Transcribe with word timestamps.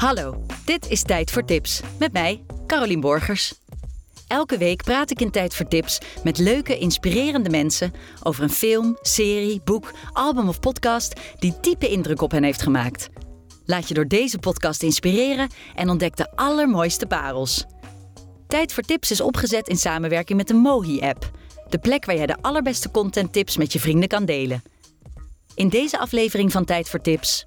Hallo, 0.00 0.42
dit 0.64 0.88
is 0.88 1.02
Tijd 1.02 1.30
voor 1.30 1.44
Tips 1.44 1.80
met 1.98 2.12
mij, 2.12 2.44
Carolien 2.66 3.00
Borgers. 3.00 3.54
Elke 4.26 4.58
week 4.58 4.82
praat 4.82 5.10
ik 5.10 5.20
in 5.20 5.30
Tijd 5.30 5.54
voor 5.54 5.68
Tips 5.68 5.98
met 6.24 6.38
leuke, 6.38 6.78
inspirerende 6.78 7.50
mensen 7.50 7.92
over 8.22 8.42
een 8.42 8.50
film, 8.50 8.98
serie, 9.00 9.60
boek, 9.64 9.92
album 10.12 10.48
of 10.48 10.60
podcast 10.60 11.20
die 11.38 11.54
diepe 11.60 11.88
indruk 11.88 12.22
op 12.22 12.30
hen 12.30 12.42
heeft 12.42 12.62
gemaakt. 12.62 13.08
Laat 13.64 13.88
je 13.88 13.94
door 13.94 14.06
deze 14.06 14.38
podcast 14.38 14.82
inspireren 14.82 15.48
en 15.74 15.88
ontdek 15.88 16.16
de 16.16 16.36
allermooiste 16.36 17.06
parels. 17.06 17.64
Tijd 18.46 18.72
voor 18.72 18.82
Tips 18.82 19.10
is 19.10 19.20
opgezet 19.20 19.68
in 19.68 19.76
samenwerking 19.76 20.38
met 20.38 20.48
de 20.48 20.54
Mohi-app, 20.54 21.30
de 21.68 21.78
plek 21.78 22.04
waar 22.04 22.16
jij 22.16 22.26
de 22.26 22.42
allerbeste 22.42 22.90
contenttips 22.90 23.56
met 23.56 23.72
je 23.72 23.80
vrienden 23.80 24.08
kan 24.08 24.24
delen. 24.24 24.62
In 25.54 25.68
deze 25.68 25.98
aflevering 25.98 26.52
van 26.52 26.64
Tijd 26.64 26.88
voor 26.88 27.00
Tips 27.00 27.46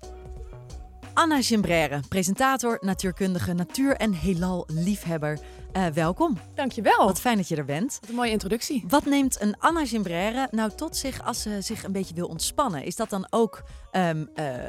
Anna 1.13 1.41
Gimbrère, 1.41 1.99
presentator, 2.09 2.77
natuurkundige, 2.81 3.53
natuur- 3.53 3.95
en 3.95 4.13
heelal-liefhebber. 4.13 5.39
Uh, 5.77 5.86
welkom. 5.86 6.38
Dankjewel. 6.55 7.05
Wat 7.05 7.20
fijn 7.22 7.38
dat 7.38 7.48
je 7.48 7.55
er 7.55 7.66
bent. 7.66 7.98
Wat 8.02 8.09
een 8.09 8.16
mooie 8.16 8.31
introductie. 8.31 8.84
Wat 8.88 9.05
neemt 9.05 9.41
een 9.41 9.55
Anna 9.59 9.86
Gimbrère 9.86 10.48
nou 10.52 10.72
tot 10.76 10.95
zich 10.95 11.26
als 11.26 11.41
ze 11.41 11.62
zich 11.62 11.84
een 11.84 11.91
beetje 11.91 12.13
wil 12.13 12.27
ontspannen? 12.27 12.84
Is 12.84 12.95
dat 12.95 13.09
dan 13.09 13.27
ook 13.30 13.63
um, 13.91 14.30
uh, 14.36 14.55
uh, 14.55 14.63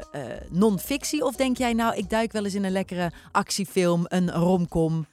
non-fictie? 0.49 1.25
Of 1.25 1.35
denk 1.35 1.57
jij 1.57 1.73
nou, 1.73 1.95
ik 1.95 2.09
duik 2.09 2.31
wel 2.31 2.43
eens 2.43 2.55
in 2.55 2.63
een 2.63 2.71
lekkere 2.71 3.11
actiefilm, 3.31 4.05
een 4.07 4.31
romcom? 4.31 5.05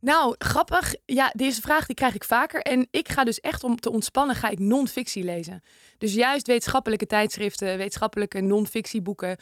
Nou, 0.00 0.34
grappig. 0.38 0.94
Ja, 1.06 1.32
deze 1.36 1.60
vraag 1.60 1.86
die 1.86 1.96
krijg 1.96 2.14
ik 2.14 2.24
vaker. 2.24 2.60
En 2.60 2.88
ik 2.90 3.08
ga 3.08 3.24
dus 3.24 3.40
echt 3.40 3.64
om 3.64 3.76
te 3.80 3.90
ontspannen, 3.90 4.36
ga 4.36 4.48
ik 4.48 4.58
non-fictie 4.58 5.24
lezen. 5.24 5.62
Dus 5.98 6.14
juist 6.14 6.46
wetenschappelijke 6.46 7.06
tijdschriften, 7.06 7.76
wetenschappelijke 7.76 8.40
non-fictieboeken. 8.40 9.36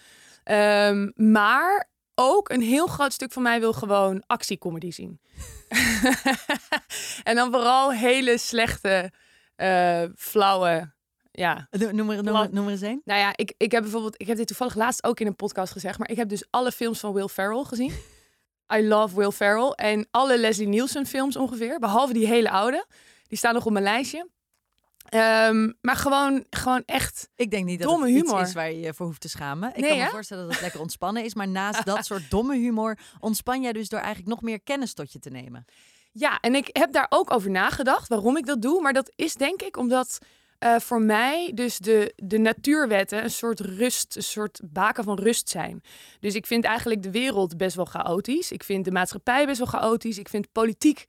Um, 0.51 1.13
maar 1.15 1.89
ook 2.15 2.49
een 2.49 2.61
heel 2.61 2.87
groot 2.87 3.13
stuk 3.13 3.33
van 3.33 3.43
mij 3.43 3.61
wil 3.61 3.73
gewoon 3.73 4.23
actiecomedy 4.27 4.91
zien. 4.91 5.21
en 7.29 7.35
dan 7.35 7.51
vooral 7.51 7.93
hele 7.93 8.39
slechte, 8.39 9.13
uh, 9.57 10.03
flauwe. 10.17 10.93
Ja. 11.31 11.69
Noem 11.71 12.11
er, 12.11 12.23
noem, 12.23 12.49
noem 12.51 12.65
er 12.65 12.71
eens 12.71 12.81
een. 12.81 13.01
Nou 13.05 13.21
ja, 13.21 13.33
ik, 13.37 13.55
ik 13.57 13.73
heb 13.73 13.83
bijvoorbeeld, 13.83 14.21
ik 14.21 14.27
heb 14.27 14.37
dit 14.37 14.47
toevallig 14.47 14.75
laatst 14.75 15.05
ook 15.05 15.21
in 15.21 15.27
een 15.27 15.37
podcast 15.37 15.73
gezegd, 15.73 15.99
maar 15.99 16.11
ik 16.11 16.17
heb 16.17 16.29
dus 16.29 16.47
alle 16.51 16.73
films 16.73 17.01
van 17.01 17.13
Will 17.13 17.29
Ferrell 17.29 17.65
gezien. 17.65 17.93
I 18.77 18.89
love 18.89 19.17
Will 19.17 19.31
Ferrell 19.31 19.71
en 19.71 20.09
alle 20.11 20.39
Leslie 20.39 20.69
Nielsen 20.69 21.07
films 21.07 21.37
ongeveer, 21.37 21.79
behalve 21.79 22.13
die 22.13 22.27
hele 22.27 22.51
oude. 22.51 22.87
Die 23.27 23.39
staan 23.39 23.55
nog 23.55 23.67
op 23.67 23.73
mijn 23.73 23.85
lijstje. 23.85 24.29
Um, 25.15 25.77
maar 25.81 25.97
gewoon, 25.97 26.45
gewoon 26.51 26.83
echt. 26.87 27.29
Ik 27.37 27.51
denk 27.51 27.65
niet 27.65 27.79
dat 27.79 27.89
domme 27.89 28.07
het 28.07 28.15
humor. 28.15 28.41
iets 28.41 28.49
is 28.49 28.55
waar 28.55 28.73
je 28.73 28.81
je 28.81 28.95
voor 28.95 29.07
hoeft 29.07 29.21
te 29.21 29.29
schamen. 29.29 29.73
Ik 29.75 29.83
kan 29.83 29.99
me 29.99 30.09
voorstellen 30.09 30.45
dat 30.45 30.53
het 30.53 30.63
lekker 30.63 30.81
ontspannen 30.81 31.25
is. 31.25 31.35
Maar 31.35 31.49
naast 31.49 31.85
dat 31.95 32.05
soort 32.05 32.31
domme 32.31 32.57
humor 32.57 32.99
ontspan 33.21 33.63
jij 33.63 33.73
dus 33.73 33.89
door 33.89 34.01
eigenlijk 34.01 34.29
nog 34.29 34.43
meer 34.43 34.61
kennis 34.61 34.95
tot 34.95 35.13
je 35.13 35.19
te 35.19 35.31
nemen. 35.31 35.65
Ja, 36.13 36.41
en 36.41 36.55
ik 36.55 36.69
heb 36.73 36.93
daar 36.93 37.07
ook 37.09 37.33
over 37.33 37.51
nagedacht 37.51 38.09
waarom 38.09 38.37
ik 38.37 38.47
dat 38.47 38.63
doe. 38.63 38.81
Maar 38.83 38.93
dat 38.93 39.13
is 39.17 39.35
denk 39.35 39.63
ik 39.63 39.77
omdat 39.77 40.19
uh, 40.65 40.77
voor 40.79 41.03
mij 41.03 41.51
dus 41.55 41.79
de, 41.79 42.13
de 42.17 42.39
natuurwetten 42.39 43.23
een 43.23 43.31
soort 43.31 43.61
rust, 43.61 44.17
een 44.17 44.23
soort 44.23 44.61
baken 44.65 45.05
van 45.05 45.19
rust 45.19 45.49
zijn. 45.49 45.83
Dus 46.21 46.35
ik 46.35 46.47
vind 46.47 46.65
eigenlijk 46.65 47.03
de 47.03 47.11
wereld 47.11 47.57
best 47.57 47.77
wel 47.77 47.85
chaotisch. 47.85 48.53
Ik 48.53 48.65
vind 48.65 48.85
de 48.85 48.91
maatschappij 48.91 49.47
best 49.47 49.59
wel 49.59 49.67
chaotisch. 49.67 50.19
Ik 50.19 50.29
vind 50.29 50.53
politiek 50.53 51.05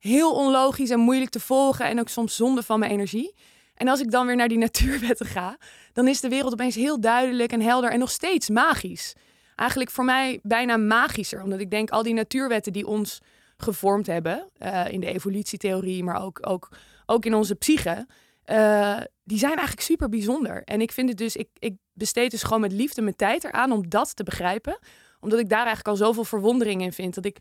heel 0.00 0.34
onlogisch 0.34 0.90
en 0.90 1.00
moeilijk 1.00 1.30
te 1.30 1.40
volgen 1.40 1.86
en 1.86 2.00
ook 2.00 2.08
soms 2.08 2.36
zonde 2.36 2.62
van 2.62 2.78
mijn 2.78 2.90
energie. 2.90 3.34
En 3.74 3.88
als 3.88 4.00
ik 4.00 4.10
dan 4.10 4.26
weer 4.26 4.36
naar 4.36 4.48
die 4.48 4.58
natuurwetten 4.68 5.26
ga, 5.26 5.56
dan 5.92 6.08
is 6.08 6.20
de 6.20 6.28
wereld 6.28 6.52
opeens 6.52 6.74
heel 6.74 7.00
duidelijk 7.00 7.52
en 7.52 7.60
helder 7.60 7.90
en 7.90 7.98
nog 7.98 8.10
steeds 8.10 8.48
magisch. 8.48 9.14
Eigenlijk 9.56 9.90
voor 9.90 10.04
mij 10.04 10.38
bijna 10.42 10.76
magischer, 10.76 11.42
omdat 11.42 11.60
ik 11.60 11.70
denk 11.70 11.90
al 11.90 12.02
die 12.02 12.14
natuurwetten 12.14 12.72
die 12.72 12.86
ons 12.86 13.20
gevormd 13.56 14.06
hebben 14.06 14.50
uh, 14.58 14.84
in 14.88 15.00
de 15.00 15.06
evolutietheorie, 15.06 16.04
maar 16.04 16.22
ook, 16.22 16.38
ook, 16.46 16.68
ook 17.06 17.24
in 17.24 17.34
onze 17.34 17.54
psyche, 17.54 18.06
uh, 18.46 19.00
die 19.24 19.38
zijn 19.38 19.52
eigenlijk 19.52 19.86
super 19.86 20.08
bijzonder. 20.08 20.62
En 20.64 20.80
ik 20.80 20.92
vind 20.92 21.08
het 21.08 21.18
dus, 21.18 21.36
ik, 21.36 21.48
ik 21.58 21.74
besteed 21.92 22.30
dus 22.30 22.42
gewoon 22.42 22.60
met 22.60 22.72
liefde 22.72 23.02
mijn 23.02 23.16
tijd 23.16 23.44
eraan 23.44 23.72
om 23.72 23.88
dat 23.88 24.16
te 24.16 24.22
begrijpen. 24.22 24.78
Omdat 25.20 25.38
ik 25.38 25.48
daar 25.48 25.66
eigenlijk 25.66 25.88
al 25.88 26.06
zoveel 26.06 26.24
verwondering 26.24 26.82
in 26.82 26.92
vind. 26.92 27.14
Dat 27.14 27.24
ik 27.24 27.38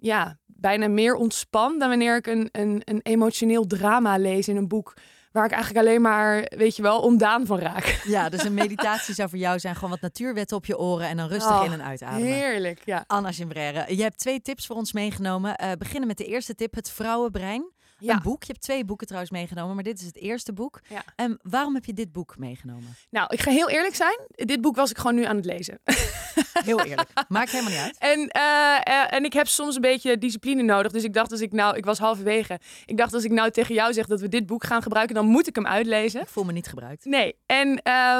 ja, 0.00 0.38
bijna 0.46 0.88
meer 0.88 1.14
ontspan 1.14 1.78
dan 1.78 1.88
wanneer 1.88 2.16
ik 2.16 2.26
een, 2.26 2.48
een, 2.52 2.82
een 2.84 3.00
emotioneel 3.02 3.66
drama 3.66 4.16
lees 4.16 4.48
in 4.48 4.56
een 4.56 4.68
boek. 4.68 4.94
Waar 5.32 5.44
ik 5.44 5.50
eigenlijk 5.50 5.86
alleen 5.86 6.02
maar, 6.02 6.52
weet 6.56 6.76
je 6.76 6.82
wel, 6.82 7.00
ondaan 7.00 7.46
van 7.46 7.58
raak. 7.58 8.02
Ja, 8.04 8.28
dus 8.28 8.44
een 8.44 8.54
meditatie 8.64 9.14
zou 9.14 9.28
voor 9.28 9.38
jou 9.38 9.58
zijn 9.58 9.74
gewoon 9.74 9.90
wat 9.90 10.00
natuurwetten 10.00 10.56
op 10.56 10.66
je 10.66 10.78
oren 10.78 11.08
en 11.08 11.16
dan 11.16 11.28
rustig 11.28 11.58
oh, 11.58 11.64
in 11.64 11.72
en 11.72 11.82
uitademen. 11.82 12.32
Heerlijk, 12.32 12.82
ja. 12.84 13.04
Anna 13.06 13.32
Gimbrère, 13.32 13.96
je 13.96 14.02
hebt 14.02 14.18
twee 14.18 14.40
tips 14.40 14.66
voor 14.66 14.76
ons 14.76 14.92
meegenomen. 14.92 15.62
Uh, 15.62 15.72
beginnen 15.78 16.08
met 16.08 16.18
de 16.18 16.24
eerste 16.24 16.54
tip, 16.54 16.74
het 16.74 16.90
vrouwenbrein. 16.90 17.72
Ja. 18.00 18.14
Een 18.14 18.22
boek. 18.22 18.42
Je 18.42 18.52
hebt 18.52 18.64
twee 18.64 18.84
boeken 18.84 19.06
trouwens 19.06 19.32
meegenomen, 19.32 19.74
maar 19.74 19.84
dit 19.84 20.00
is 20.00 20.06
het 20.06 20.16
eerste 20.16 20.52
boek. 20.52 20.80
Ja. 20.88 21.24
Um, 21.24 21.38
waarom 21.42 21.74
heb 21.74 21.84
je 21.84 21.92
dit 21.92 22.12
boek 22.12 22.38
meegenomen? 22.38 22.96
Nou, 23.10 23.26
ik 23.30 23.40
ga 23.40 23.50
heel 23.50 23.68
eerlijk 23.68 23.94
zijn. 23.94 24.18
Dit 24.28 24.60
boek 24.60 24.76
was 24.76 24.90
ik 24.90 24.98
gewoon 24.98 25.14
nu 25.14 25.24
aan 25.24 25.36
het 25.36 25.44
lezen. 25.44 25.80
Heel 26.64 26.80
eerlijk. 26.80 27.08
Maakt 27.28 27.50
helemaal 27.50 27.72
niet 27.72 27.80
uit. 27.80 27.98
En, 27.98 28.18
uh, 28.18 28.94
uh, 28.94 29.12
en 29.12 29.24
ik 29.24 29.32
heb 29.32 29.46
soms 29.46 29.74
een 29.74 29.80
beetje 29.80 30.18
discipline 30.18 30.62
nodig. 30.62 30.92
Dus 30.92 31.04
ik 31.04 31.14
dacht, 31.14 31.32
als 31.32 31.40
ik 31.40 31.52
nou, 31.52 31.76
ik 31.76 31.84
was 31.84 31.98
halverwege. 31.98 32.60
Ik 32.86 32.96
dacht, 32.96 33.14
als 33.14 33.24
ik 33.24 33.30
nou 33.30 33.50
tegen 33.50 33.74
jou 33.74 33.92
zeg 33.92 34.06
dat 34.06 34.20
we 34.20 34.28
dit 34.28 34.46
boek 34.46 34.64
gaan 34.64 34.82
gebruiken, 34.82 35.14
dan 35.14 35.26
moet 35.26 35.46
ik 35.46 35.54
hem 35.54 35.66
uitlezen. 35.66 36.20
Ik 36.20 36.28
voel 36.28 36.44
me 36.44 36.52
niet 36.52 36.66
gebruikt. 36.66 37.04
Nee. 37.04 37.36
En, 37.46 37.68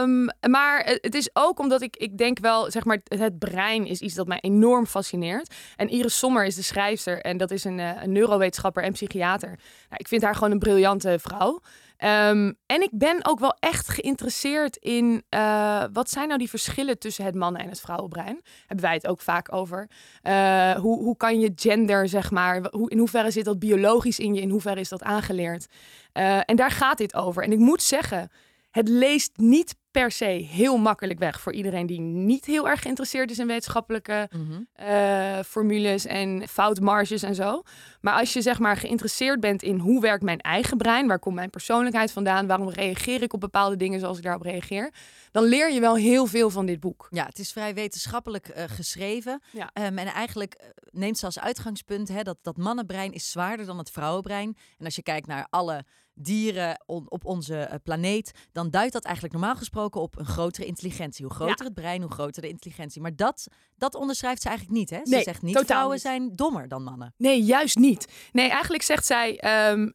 um, 0.03 0.29
maar 0.51 0.85
het 0.85 1.15
is 1.15 1.31
ook 1.33 1.59
omdat 1.59 1.83
ik, 1.83 1.97
ik 1.97 2.19
denk 2.19 2.39
wel, 2.39 2.71
zeg 2.71 2.85
maar, 2.85 3.01
het 3.05 3.39
brein 3.39 3.87
is 3.87 4.01
iets 4.01 4.15
dat 4.15 4.27
mij 4.27 4.39
enorm 4.41 4.87
fascineert. 4.87 5.55
En 5.77 5.89
Iris 5.89 6.19
Sommer 6.19 6.45
is 6.45 6.55
de 6.55 6.63
schrijfster 6.63 7.21
en 7.21 7.37
dat 7.37 7.51
is 7.51 7.65
een, 7.65 7.79
uh, 7.79 8.03
een 8.03 8.13
neurowetenschapper 8.13 8.83
en 8.83 8.93
psychiater. 8.93 9.59
Nou, 9.89 9.97
ik 9.97 10.09
vind 10.09 10.23
haar 10.23 10.35
gewoon 10.35 10.51
een 10.51 10.59
briljante 10.59 11.19
vrouw. 11.21 11.61
Um, 12.05 12.59
en 12.67 12.83
ik 12.83 12.91
ben 12.93 13.25
ook 13.27 13.39
wel 13.39 13.57
echt 13.59 13.89
geïnteresseerd 13.89 14.77
in 14.77 15.23
uh, 15.31 15.85
wat 15.93 16.11
zijn 16.11 16.27
nou 16.27 16.39
die 16.39 16.49
verschillen 16.49 16.99
tussen 16.99 17.25
het 17.25 17.35
mannen- 17.35 17.63
en 17.63 17.69
het 17.69 17.81
vrouwenbrein. 17.81 18.41
Hebben 18.67 18.85
wij 18.85 18.95
het 18.95 19.07
ook 19.07 19.21
vaak 19.21 19.55
over. 19.55 19.91
Uh, 20.23 20.73
hoe, 20.73 21.03
hoe 21.03 21.17
kan 21.17 21.41
je 21.41 21.53
gender, 21.55 22.09
zeg 22.09 22.31
maar, 22.31 22.67
hoe, 22.71 22.91
in 22.91 22.99
hoeverre 22.99 23.31
zit 23.31 23.45
dat 23.45 23.59
biologisch 23.59 24.19
in 24.19 24.35
je, 24.35 24.41
in 24.41 24.51
hoeverre 24.51 24.81
is 24.81 24.89
dat 24.89 25.03
aangeleerd? 25.03 25.67
Uh, 26.15 26.41
en 26.45 26.57
daar 26.57 26.71
gaat 26.71 26.99
dit 26.99 27.15
over. 27.15 27.43
En 27.43 27.53
ik 27.53 27.59
moet 27.59 27.83
zeggen, 27.83 28.31
het 28.71 28.89
leest 28.89 29.37
niet 29.37 29.75
per 29.91 30.11
se 30.11 30.25
heel 30.25 30.77
makkelijk 30.77 31.19
weg 31.19 31.41
voor 31.41 31.53
iedereen 31.53 31.87
die 31.87 32.01
niet 32.01 32.45
heel 32.45 32.69
erg 32.69 32.83
geïnteresseerd 32.83 33.31
is 33.31 33.39
in 33.39 33.47
wetenschappelijke 33.47 34.29
mm 34.31 34.47
-hmm. 34.47 34.69
uh, 34.89 35.39
formules 35.47 36.07
en 36.07 36.49
foutmarges 36.49 37.23
en 37.23 37.35
zo. 37.35 37.63
Maar 38.01 38.15
als 38.15 38.33
je 38.33 38.43
zeg 38.43 38.59
maar 38.59 38.77
geïnteresseerd 38.77 39.41
bent 39.41 39.63
in 39.63 39.79
hoe 39.79 40.01
werkt 40.01 40.23
mijn 40.23 40.41
eigen 40.41 40.77
brein, 40.77 41.07
waar 41.07 41.19
komt 41.19 41.35
mijn 41.35 41.51
persoonlijkheid 41.51 42.13
vandaan, 42.13 42.47
waarom 42.47 42.69
reageer 42.69 43.23
ik 43.23 43.33
op 43.33 43.41
bepaalde 43.41 43.77
dingen 43.77 44.01
zoals 44.01 44.17
ik 44.17 44.23
daarop 44.23 44.43
reageer, 44.43 44.93
dan 45.31 45.45
leer 45.45 45.73
je 45.73 45.81
wel 45.81 45.97
heel 45.97 46.27
veel 46.27 46.51
van 46.51 46.67
dit 46.67 46.81
boek. 46.81 47.07
Ja, 47.11 47.25
het 47.25 47.39
is 47.39 47.53
vrij 47.53 47.75
wetenschappelijk 47.75 48.49
uh, 48.49 48.65
geschreven. 48.67 49.43
Ja. 49.53 49.71
Um, 49.75 49.99
en 49.99 50.07
eigenlijk 50.07 50.73
neemt 50.91 51.19
ze 51.19 51.27
als 51.27 51.41
uitgangspunt 51.41 52.09
hè, 52.09 52.23
dat 52.23 52.39
dat 52.43 52.57
mannenbrein 52.57 53.13
is 53.13 53.31
zwaarder 53.31 53.67
dan 53.67 53.79
het 53.79 53.91
vrouwenbrein. 53.91 54.57
En 54.79 54.85
als 54.85 54.97
je 54.97 55.03
kijkt 55.03 55.27
naar 55.27 55.47
alle 55.51 55.85
dieren 56.23 56.83
on, 56.87 57.11
op 57.11 57.25
onze 57.25 57.69
uh, 57.71 57.75
planeet, 57.83 58.33
dan 58.53 58.71
duidt 58.71 58.93
dat 58.93 59.05
eigenlijk 59.05 59.35
normaal 59.35 59.57
gesproken 59.57 60.01
op 60.01 60.19
een 60.19 60.27
grotere 60.27 60.67
intelligentie. 60.67 61.25
Hoe 61.25 61.35
groter 61.35 61.59
ja. 61.59 61.65
het 61.65 61.75
brein, 61.75 62.03
hoe 62.03 62.11
groter 62.11 62.43
de 62.43 62.49
intelligentie. 62.49 63.01
Maar 63.01 63.17
dat, 63.17 63.47
dat 63.77 63.95
onderschrijft 63.95 64.43
ze 64.43 64.49
eigenlijk 64.49 64.79
niet. 64.79 64.91
Hè? 64.91 65.01
Ze 65.05 65.15
nee, 65.15 65.23
zegt 65.23 65.43
niet 65.43 65.59
vrouwen 65.59 65.93
niet. 65.93 66.01
zijn 66.01 66.33
dommer 66.37 66.69
dan 66.69 66.83
mannen. 66.83 67.15
Nee, 67.17 67.43
juist 67.43 67.77
niet. 67.77 68.13
Nee, 68.33 68.49
eigenlijk 68.49 68.83
zegt 68.83 69.07
zij. 69.07 69.43
Um, 69.71 69.95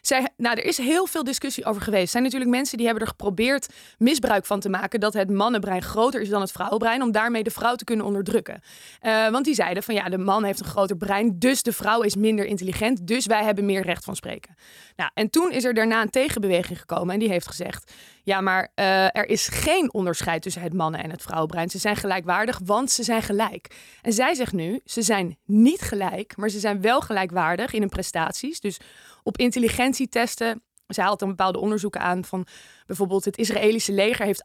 zij, 0.00 0.28
nou, 0.36 0.56
er 0.56 0.64
is 0.64 0.78
heel 0.78 1.06
veel 1.06 1.24
discussie 1.24 1.64
over 1.64 1.82
geweest. 1.82 2.04
Er 2.04 2.10
zijn 2.10 2.22
natuurlijk 2.22 2.50
mensen 2.50 2.76
die 2.76 2.86
hebben 2.86 3.04
er 3.04 3.10
geprobeerd 3.10 3.66
misbruik 3.98 4.46
van 4.46 4.60
te 4.60 4.68
maken 4.68 5.00
dat 5.00 5.12
het 5.12 5.30
mannenbrein 5.30 5.82
groter 5.82 6.20
is 6.20 6.28
dan 6.28 6.40
het 6.40 6.52
vrouwenbrein, 6.52 7.02
om 7.02 7.12
daarmee 7.12 7.42
de 7.42 7.50
vrouw 7.50 7.74
te 7.74 7.84
kunnen 7.84 8.06
onderdrukken. 8.06 8.60
Uh, 9.02 9.28
want 9.28 9.44
die 9.44 9.54
zeiden 9.54 9.82
van 9.82 9.94
ja, 9.94 10.08
de 10.08 10.18
man 10.18 10.44
heeft 10.44 10.60
een 10.60 10.66
groter 10.66 10.96
brein, 10.96 11.38
dus 11.38 11.62
de 11.62 11.72
vrouw 11.72 12.00
is 12.00 12.16
minder 12.16 12.44
intelligent, 12.44 13.06
dus 13.06 13.26
wij 13.26 13.44
hebben 13.44 13.66
meer 13.66 13.82
recht 13.82 14.04
van 14.04 14.16
spreken. 14.16 14.54
Nou, 14.96 15.10
en 15.14 15.30
toen 15.30 15.52
is 15.52 15.64
er 15.64 15.74
daarna 15.74 16.02
een 16.02 16.10
tegenbeweging 16.10 16.78
gekomen 16.78 17.14
en 17.14 17.20
die 17.20 17.28
heeft 17.28 17.46
gezegd: 17.46 17.92
ja, 18.22 18.40
maar 18.40 18.72
uh, 18.74 19.04
er 19.04 19.28
is 19.28 19.48
geen 19.48 19.92
onderscheid 19.92 20.42
tussen 20.42 20.62
het 20.62 20.72
mannen- 20.72 21.02
en 21.02 21.10
het 21.10 21.22
vrouwenbrein. 21.22 21.70
Ze 21.70 21.78
zijn 21.78 21.96
gelijkwaardig, 21.96 22.60
want 22.64 22.90
ze 22.90 23.02
zijn 23.02 23.22
gelijk. 23.22 23.76
En 24.02 24.12
zij 24.12 24.34
zegt 24.34 24.52
nu: 24.52 24.80
ze 24.84 25.02
zijn 25.02 25.38
niet 25.44 25.80
gelijk, 25.80 26.36
maar 26.36 26.48
ze 26.48 26.58
zijn 26.58 26.80
wel 26.80 27.00
gelijkwaardig 27.00 27.72
in 27.72 27.80
hun 27.80 27.88
prestaties. 27.88 28.60
Dus 28.60 28.78
op 29.26 29.36
intelligentietesten. 29.38 30.62
Zij 30.86 31.04
haalt 31.04 31.18
dan 31.18 31.28
bepaalde 31.28 31.58
onderzoeken 31.58 32.00
aan 32.00 32.24
van 32.24 32.46
bijvoorbeeld 32.86 33.24
het 33.24 33.36
Israëlische 33.36 33.92
leger 33.92 34.24
heeft 34.24 34.40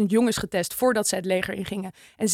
28.000 0.00 0.04
jongens 0.06 0.36
getest 0.36 0.74
voordat 0.74 1.08
ze 1.08 1.14
het 1.14 1.24
leger 1.24 1.54
ingingen. 1.54 1.92
En 2.16 2.28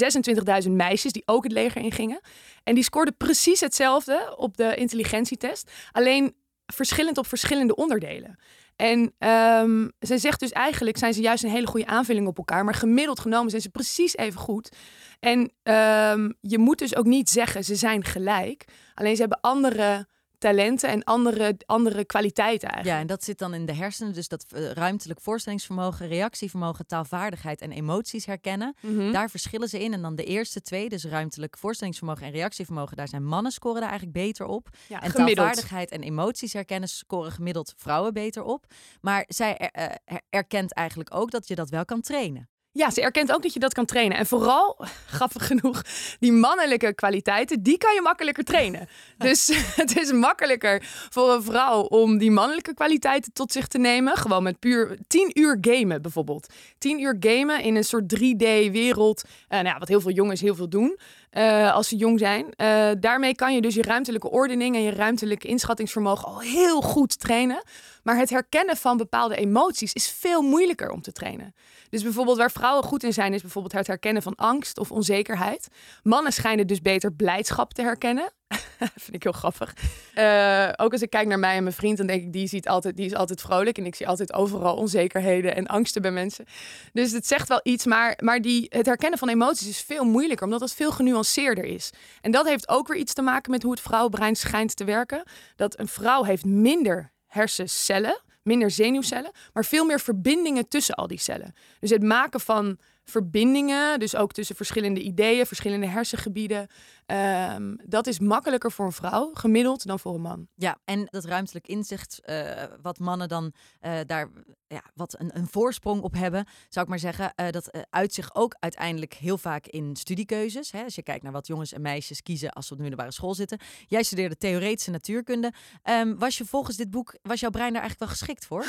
26.000 0.65 0.71
meisjes 0.71 1.13
die 1.13 1.23
ook 1.25 1.43
het 1.43 1.53
leger 1.53 1.83
ingingen. 1.83 2.21
En 2.63 2.75
die 2.75 2.85
scoorden 2.85 3.17
precies 3.17 3.61
hetzelfde 3.61 4.35
op 4.37 4.57
de 4.57 4.75
intelligentietest. 4.75 5.71
Alleen 5.93 6.35
verschillend 6.67 7.19
op 7.19 7.27
verschillende 7.27 7.75
onderdelen. 7.75 8.39
En 8.77 9.15
ehm, 9.19 9.89
zij 9.99 10.19
zegt 10.19 10.41
dus 10.41 10.53
eigenlijk 10.53 10.97
zijn 10.97 11.15
ze 11.15 11.21
juist 11.21 11.45
een 11.45 11.51
hele 11.51 11.67
goede 11.67 11.87
aanvulling 11.87 12.27
op 12.27 12.39
elkaar. 12.39 12.65
Maar 12.65 12.75
gemiddeld 12.75 13.21
genomen 13.21 13.51
zijn 13.51 13.63
ze 13.63 13.69
precies 13.69 14.17
even 14.17 14.41
goed. 14.41 14.77
En 15.21 15.53
ehm, 15.63 16.31
je 16.41 16.59
moet 16.59 16.79
dus 16.79 16.97
ook 16.97 17.07
niet 17.07 17.31
zeggen 17.31 17.65
ze 17.65 17.75
zijn 17.75 18.05
gelijk. 18.05 18.65
Alleen 18.95 19.15
ze 19.15 19.21
hebben 19.21 19.41
andere 19.41 20.07
talenten 20.41 20.89
en 20.89 21.05
andere, 21.05 21.57
andere 21.67 22.05
kwaliteiten 22.05 22.69
eigenlijk. 22.69 22.97
Ja, 22.97 23.03
en 23.03 23.07
dat 23.09 23.25
zit 23.25 23.39
dan 23.39 23.55
in 23.55 23.67
de 23.67 23.75
hersenen. 23.75 24.13
Dus 24.13 24.29
dat 24.29 24.47
uh, 24.57 24.71
ruimtelijk 24.71 25.21
voorstellingsvermogen, 25.21 26.09
reactievermogen, 26.09 26.87
taalvaardigheid 26.87 27.61
en 27.61 27.73
emoties 27.73 28.27
herkennen. 28.27 28.75
Mhm. 28.81 29.13
Daar 29.13 29.31
verschillen 29.31 29.69
ze 29.69 29.83
in. 29.83 29.93
En 29.93 30.03
dan 30.03 30.15
de 30.15 30.25
eerste 30.25 30.63
twee, 30.63 30.89
dus 30.89 31.05
ruimtelijk 31.05 31.57
voorstellingsvermogen 31.59 32.27
en 32.27 32.33
reactievermogen, 32.33 32.97
daar 32.97 33.09
zijn 33.09 33.25
mannen 33.25 33.53
scoren 33.53 33.81
daar 33.81 33.91
eigenlijk 33.91 34.19
beter 34.19 34.47
op. 34.47 34.69
Ja, 34.89 35.03
en 35.03 35.11
gemiddeld. 35.11 35.37
taalvaardigheid 35.37 35.91
en 35.91 36.03
emoties 36.03 36.53
herkennen 36.53 36.89
scoren 36.89 37.33
gemiddeld 37.33 37.75
vrouwen 37.77 38.13
beter 38.13 38.43
op. 38.43 38.67
Maar 39.01 39.25
zij 39.29 39.57
er- 39.59 39.71
eh, 40.05 40.17
erkent 40.31 40.73
eigenlijk 40.75 41.15
ook 41.15 41.31
dat 41.31 41.49
je 41.49 41.55
dat 41.55 41.71
wel 41.71 41.85
kan 41.85 42.01
trainen. 42.01 42.49
Ja, 42.73 42.91
ze 42.91 43.01
erkent 43.01 43.33
ook 43.33 43.43
dat 43.43 43.53
je 43.53 43.61
dat 43.61 43.75
kan 43.75 43.85
trainen. 43.85 44.19
En 44.19 44.27
vooral, 44.27 44.77
grappig 45.17 45.47
genoeg, 45.47 45.83
die 46.19 46.33
mannelijke 46.33 46.95
kwaliteiten, 46.95 47.63
die 47.63 47.79
kan 47.79 47.95
je 47.95 48.01
makkelijker 48.01 48.45
trainen. 48.45 48.89
Dus 49.19 49.47
het 49.83 49.99
is 49.99 50.13
makkelijker 50.13 50.83
voor 51.11 51.33
een 51.33 51.43
vrouw 51.43 51.81
om 51.81 52.19
die 52.19 52.31
mannelijke 52.31 52.75
kwaliteiten 52.75 53.33
tot 53.33 53.53
zich 53.53 53.67
te 53.67 53.79
nemen. 53.79 54.17
Gewoon 54.17 54.43
met 54.43 54.59
puur 54.59 54.99
10 55.07 55.31
uur 55.41 55.59
gamen 55.61 56.03
bijvoorbeeld. 56.03 56.53
10 56.79 57.01
uur 57.01 57.17
gamen 57.21 57.63
in 57.63 57.77
een 57.77 57.85
soort 57.85 58.17
3D-wereld. 58.17 59.23
Eh, 59.49 59.59
nou 59.61 59.67
ja, 59.67 59.79
wat 59.79 59.89
heel 59.89 60.01
veel 60.01 60.11
jongens 60.11 60.41
heel 60.41 60.55
veel 60.55 60.69
doen 60.69 60.99
eh, 61.31 61.75
als 61.75 61.89
ze 61.89 61.97
jong 61.97 62.19
zijn. 62.19 62.47
Eh, 62.57 62.91
daarmee 63.01 63.35
kan 63.35 63.55
je 63.55 63.61
dus 63.61 63.75
je 63.75 63.83
ruimtelijke 63.83 64.31
ordening 64.31 64.75
en 64.75 64.83
je 64.83 64.91
ruimtelijke 64.91 65.49
inschattingsvermogen 65.49 66.29
al 66.29 66.41
heel 66.41 66.81
goed 66.81 67.19
trainen. 67.19 67.63
Maar 68.03 68.17
het 68.17 68.31
herkennen 68.31 68.77
van 68.77 68.97
bepaalde 68.97 69.37
emoties 69.37 69.93
is 69.93 70.11
veel 70.11 70.43
moeilijker 70.43 70.91
om 70.91 71.03
te 71.03 71.13
trainen. 71.13 71.55
Dus 71.89 72.03
bijvoorbeeld 72.03 72.37
waar 72.37 72.51
vrouwen 72.51 72.85
goed 72.85 73.03
in 73.03 73.13
zijn, 73.13 73.35
is 73.35 73.43
bijvoorbeeld 73.43 73.75
het 73.75 73.87
herkennen 73.87 74.23
van 74.23 74.35
angst 74.35 74.79
of 74.79 74.91
onzekerheid. 74.91 75.69
Mannen 76.03 76.33
schijnen 76.33 76.67
dus 76.67 76.81
beter 76.81 77.13
blijdschap 77.13 77.73
te 77.73 77.83
herkennen. 77.83 78.33
Vind 79.05 79.15
ik 79.15 79.23
heel 79.23 79.33
grappig. 79.33 79.75
Eh, 80.15 80.69
ook 80.77 80.93
als 80.93 81.03
ik 81.03 81.11
kijk 81.11 81.29
naar 81.29 81.39
mij 81.39 81.57
en 81.57 81.63
mijn 81.63 81.75
vriend, 81.75 81.97
dan 81.97 82.07
denk 82.07 82.23
ik, 82.23 82.33
die, 82.33 82.47
ziet 82.47 82.69
altijd, 82.69 82.97
die 82.97 83.07
is 83.07 83.15
altijd 83.15 83.41
vrolijk. 83.41 83.79
En 83.79 83.87
ik 83.87 83.95
zie 83.95 84.09
altijd 84.09 84.33
overal 84.33 84.77
onzekerheden 84.77 85.57
en 85.57 85.67
angsten 85.67 86.03
bij 86.03 86.11
mensen. 86.11 86.45
Dus 86.93 87.13
het 87.13 87.27
zegt 87.27 87.49
wel 87.49 87.61
iets, 87.63 87.87
maar, 87.87 88.19
maar 88.23 88.41
die, 88.41 88.67
het 88.69 88.87
herkennen 88.87 89.19
van 89.19 89.29
emoties 89.29 89.69
is 89.69 89.81
veel 89.81 90.05
moeilijker, 90.05 90.47
omdat 90.47 90.61
het 90.61 90.75
veel 90.75 90.93
genuanceerder 90.93 91.65
is. 91.65 91.91
En 92.21 92.31
dat 92.31 92.49
heeft 92.49 92.69
ook 92.69 92.89
weer 92.89 92.99
iets 92.99 93.13
te 93.13 93.23
maken 93.23 93.51
met 93.51 93.63
hoe 93.63 93.73
het 93.73 93.81
vrouwenbrein 93.81 94.37
schijnt 94.37 94.77
te 94.77 94.85
werken. 94.85 95.23
Dat 95.57 95.79
een 95.79 95.89
vrouw 95.89 96.23
heeft 96.23 96.45
minder 96.45 97.13
hersencellen, 97.27 98.21
minder 98.43 98.71
zenuwcellen, 98.71 99.31
maar 99.53 99.65
veel 99.65 99.85
meer 99.85 100.01
verbindingen 100.01 100.69
tussen 100.69 100.95
al 100.95 101.07
die 101.07 101.19
cellen. 101.19 101.55
Dus 101.81 101.91
het 101.91 102.03
maken 102.03 102.41
van 102.41 102.79
verbindingen, 103.05 103.99
dus 103.99 104.17
ook 104.17 104.33
tussen 104.33 104.57
verschillende 104.57 105.01
ideeën, 105.01 105.47
verschillende 105.47 105.87
hersengebieden, 105.87 106.67
ehm, 107.11 107.75
dat 107.85 108.07
is 108.07 108.19
makkelijker 108.19 108.73
voor 108.73 108.87
een 108.87 108.93
vrouw 108.93 109.31
gemiddeld 109.33 109.87
dan 109.87 109.99
voor 109.99 110.15
een 110.15 110.21
man. 110.21 110.49
Ja, 110.55 110.79
en 110.85 111.07
dat 111.11 111.25
ruimtelijk 111.25 111.67
inzicht, 111.67 112.21
eh, 112.21 112.65
wat 112.83 112.99
mannen 112.99 113.29
dan 113.29 113.53
eh, 113.81 113.99
daar 114.07 114.31
ja, 114.67 114.83
wat 114.95 115.17
een, 115.19 115.31
een 115.33 115.47
voorsprong 115.47 116.03
op 116.03 116.15
hebben, 116.15 116.47
zou 116.69 116.85
ik 116.85 116.91
maar 116.91 116.99
zeggen, 116.99 117.33
eh, 117.35 117.51
dat 117.51 117.71
uit 117.91 118.15
zich 118.15 118.35
ook 118.35 118.57
uiteindelijk 118.59 119.15
heel 119.15 119.39
vaak 119.39 119.67
in 119.67 119.97
studiekeuzes. 119.97 120.73
Hè? 120.73 120.83
Als 120.85 120.95
je 120.95 121.03
kijkt 121.03 121.23
naar 121.23 121.33
wat 121.33 121.47
jongens 121.47 121.73
en 121.73 121.83
meisjes 121.83 122.23
kiezen 122.23 122.53
als 122.53 122.67
ze 122.67 122.73
op 122.73 122.79
de 122.79 122.85
middelbare 122.85 123.15
school 123.15 123.35
zitten. 123.35 123.59
Jij 123.87 124.03
studeerde 124.03 124.37
theoretische 124.37 124.91
natuurkunde. 124.91 125.53
Ehm, 125.83 126.15
was 126.17 126.39
je 126.39 126.45
volgens 126.45 126.77
dit 126.77 126.91
boek, 126.91 127.15
was 127.23 127.41
jouw 127.41 127.51
brein 127.51 127.73
daar 127.73 127.83
eigenlijk 127.83 128.11
wel 128.11 128.19
geschikt 128.19 128.47
voor? 128.47 128.65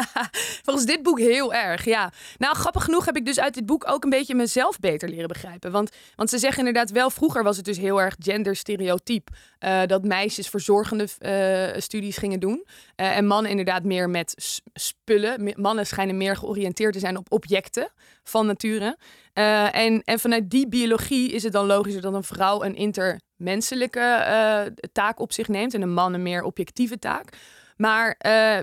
Volgens 0.66 0.86
dit 0.86 1.02
boek 1.02 1.18
heel 1.18 1.54
erg, 1.54 1.84
ja. 1.84 2.12
Nou, 2.38 2.56
grappig 2.56 2.84
genoeg 2.84 3.04
heb 3.04 3.16
ik 3.16 3.24
dus 3.24 3.40
uit 3.40 3.54
dit 3.54 3.66
boek 3.66 3.88
ook 3.90 4.04
een 4.04 4.10
beetje 4.10 4.34
mezelf 4.34 4.78
beter 4.78 5.08
leren 5.08 5.28
begrijpen. 5.28 5.72
Want, 5.72 5.90
want 6.16 6.30
ze 6.30 6.38
zeggen 6.38 6.58
inderdaad 6.58 6.90
wel, 6.90 7.10
vroeger 7.10 7.42
was 7.42 7.56
het 7.56 7.64
dus 7.64 7.71
heel 7.76 8.00
erg 8.00 8.14
genderstereotyp. 8.18 9.28
eh 9.58 9.80
dat 9.86 10.04
meisjes 10.04 10.48
verzorgende 10.48 11.08
eh, 11.18 11.80
studies 11.80 12.16
gingen 12.16 12.40
doen. 12.40 12.66
Eh, 12.96 13.16
en 13.16 13.26
mannen 13.26 13.50
inderdaad 13.50 13.84
meer 13.84 14.10
met 14.10 14.60
spullen. 14.74 15.54
Mannen 15.56 15.86
schijnen 15.86 16.16
meer 16.16 16.36
georiënteerd 16.36 16.92
te 16.92 16.98
zijn 16.98 17.16
op 17.16 17.32
objecten 17.32 17.88
van 18.22 18.46
nature. 18.46 18.96
En, 19.32 20.02
en 20.04 20.18
vanuit 20.18 20.50
die 20.50 20.68
biologie 20.68 21.32
is 21.32 21.42
het 21.42 21.52
dan 21.52 21.66
logischer 21.66 22.02
dat 22.02 22.14
een 22.14 22.24
vrouw 22.24 22.62
een 22.62 22.76
intermenselijke 22.76 24.74
taak 24.92 25.20
op 25.20 25.32
zich 25.32 25.48
neemt 25.48 25.74
en 25.74 25.82
een 25.82 25.92
man 25.92 26.14
een 26.14 26.22
meer 26.22 26.42
objectieve 26.42 26.98
taak. 26.98 27.36
Maar 27.76 28.16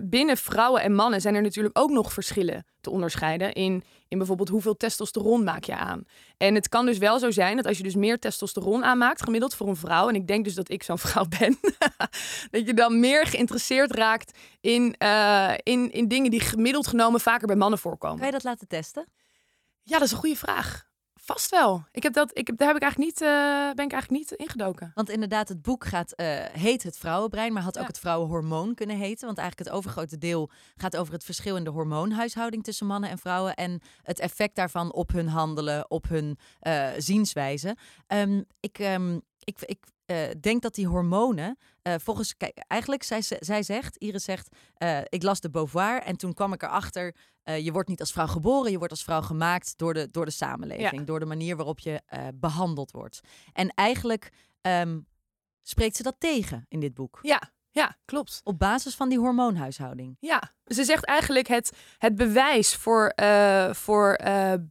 binnen 0.03 0.38
vrouwen 0.38 0.81
en 0.81 0.94
mannen 0.94 1.21
zijn 1.21 1.35
er 1.35 1.41
natuurlijk 1.41 1.79
ook 1.79 1.89
nog 1.89 2.13
verschillen 2.13 2.65
te 2.81 2.89
onderscheiden 2.89 3.53
in, 3.53 3.83
in 4.09 4.17
bijvoorbeeld 4.17 4.50
hoeveel 4.50 4.77
testosteron 4.77 5.44
maak 5.44 5.63
je 5.63 5.75
aan. 5.75 6.03
En 6.38 6.56
het 6.56 6.69
kan 6.69 6.85
dus 6.85 6.97
wel 6.97 7.19
zo 7.19 7.31
zijn 7.31 7.56
dat 7.56 7.65
als 7.65 7.77
je 7.77 7.83
dus 7.83 7.95
meer 7.95 8.19
testosteron 8.19 8.83
aanmaakt, 8.83 9.23
gemiddeld 9.23 9.56
voor 9.56 9.67
een 9.67 9.75
vrouw, 9.75 10.09
en 10.09 10.15
ik 10.15 10.27
denk 10.27 10.44
dus 10.44 10.53
dat 10.53 10.69
ik 10.69 10.83
zo'n 10.83 10.97
vrouw 11.07 11.25
ben, 11.39 11.59
dat 12.51 12.65
je 12.65 12.73
dan 12.73 13.00
meer 13.00 13.25
geïnteresseerd 13.25 13.91
raakt 13.91 14.38
in, 14.61 14.95
eh, 14.97 15.53
in, 15.63 15.91
in 15.91 16.07
dingen 16.07 16.31
die 16.31 16.39
gemiddeld 16.39 16.88
genomen 16.88 17.19
vaker 17.19 17.47
bij 17.47 17.56
mannen 17.56 17.79
voorkomen. 17.79 18.17
Kan 18.17 18.25
je 18.25 18.31
dat 18.31 18.44
laten 18.44 18.67
testen? 18.67 19.06
Ja, 19.83 19.97
dat 19.97 20.07
is 20.07 20.11
een 20.11 20.17
goede 20.17 20.35
vraag. 20.35 20.88
Vast 21.29 21.49
wel. 21.49 21.83
Ik 21.91 22.03
heb 22.03 22.13
dat, 22.13 22.37
ik 22.37 22.47
heb, 22.47 22.57
daar 22.57 22.67
heb 22.67 22.75
ik 22.75 22.81
eigenlijk 22.83 23.11
niet, 23.11 23.21
eh, 23.21 23.71
ben 23.75 23.85
ik 23.85 23.91
eigenlijk 23.91 24.09
niet 24.09 24.31
ingedoken. 24.31 24.91
Want 24.95 25.09
inderdaad, 25.09 25.47
het 25.49 25.61
boek 25.61 25.85
gaat, 25.85 26.11
eh, 26.11 26.27
heet 26.51 26.83
het 26.83 26.97
vrouwenbrein, 26.97 27.53
maar 27.53 27.63
had 27.63 27.75
ook 27.77 27.81
Ja. 27.81 27.87
het 27.87 27.99
vrouwenhormoon 27.99 28.73
kunnen 28.75 28.97
heten. 28.97 29.25
Want 29.25 29.37
eigenlijk 29.37 29.69
het 29.69 29.77
overgrote 29.77 30.17
deel 30.17 30.49
gaat 30.75 30.97
over 30.97 31.13
het 31.13 31.23
verschil 31.23 31.55
in 31.55 31.63
de 31.63 31.69
hormoonhuishouding 31.69 32.63
tussen 32.63 32.87
mannen 32.87 33.09
en 33.09 33.17
vrouwen. 33.17 33.55
En 33.55 33.81
het 34.03 34.19
effect 34.19 34.55
daarvan 34.55 34.93
op 34.93 35.11
hun 35.11 35.27
handelen, 35.27 35.91
op 35.91 36.07
hun 36.07 36.37
eh, 36.59 36.87
zienswijze. 36.97 37.77
Ehm, 38.07 38.41
ik, 38.59 38.79
ehm, 38.79 39.19
ik, 39.43 39.57
ik 39.61 39.79
eh, 40.09 40.17
denk 40.39 40.61
dat 40.61 40.75
die 40.75 40.88
hormonen, 40.88 41.57
eh, 41.81 41.94
volgens, 41.97 42.38
kijk, 42.38 42.57
eigenlijk, 42.67 43.03
zij, 43.03 43.21
zij 43.39 43.63
zegt, 43.63 43.97
Iris 43.97 44.23
zegt, 44.23 44.56
eh, 44.73 45.00
ik 45.09 45.23
las 45.23 45.39
de 45.39 45.50
Beauvoir 45.50 46.01
en 46.01 46.15
toen 46.17 46.33
kwam 46.33 46.53
ik 46.53 46.63
erachter, 46.63 47.15
je 47.44 47.71
wordt 47.71 47.89
niet 47.89 48.00
als 48.00 48.11
vrouw 48.11 48.27
geboren, 48.27 48.71
je 48.71 48.77
wordt 48.77 48.91
als 48.94 49.03
vrouw 49.03 49.21
gemaakt 49.21 49.77
door 49.77 49.94
de, 49.94 50.07
door 50.11 50.25
de 50.25 50.31
samenleving, 50.31 51.00
Ja. 51.00 51.03
door 51.06 51.19
de 51.19 51.25
manier 51.25 51.56
waarop 51.56 51.79
je 51.79 52.01
eh, 52.06 52.27
behandeld 52.33 52.91
wordt. 52.91 53.19
En 53.53 53.69
eigenlijk 53.69 54.31
ehm, 54.61 55.00
spreekt 55.61 55.95
ze 55.95 56.03
dat 56.03 56.15
tegen 56.17 56.65
in 56.67 56.79
dit 56.79 56.94
boek. 56.94 57.19
Ja, 57.21 57.41
ja, 57.71 57.97
klopt. 58.06 58.41
Op 58.44 58.59
basis 58.59 58.95
van 58.95 59.09
die 59.09 59.19
hormoonhuishouding. 59.19 60.17
Ja, 60.19 60.53
ze 60.65 60.83
zegt 60.83 61.06
eigenlijk 61.06 61.47
het, 61.47 61.71
het 61.97 62.15
bewijs 62.15 62.75
voor, 62.75 63.13
voor 63.71 64.17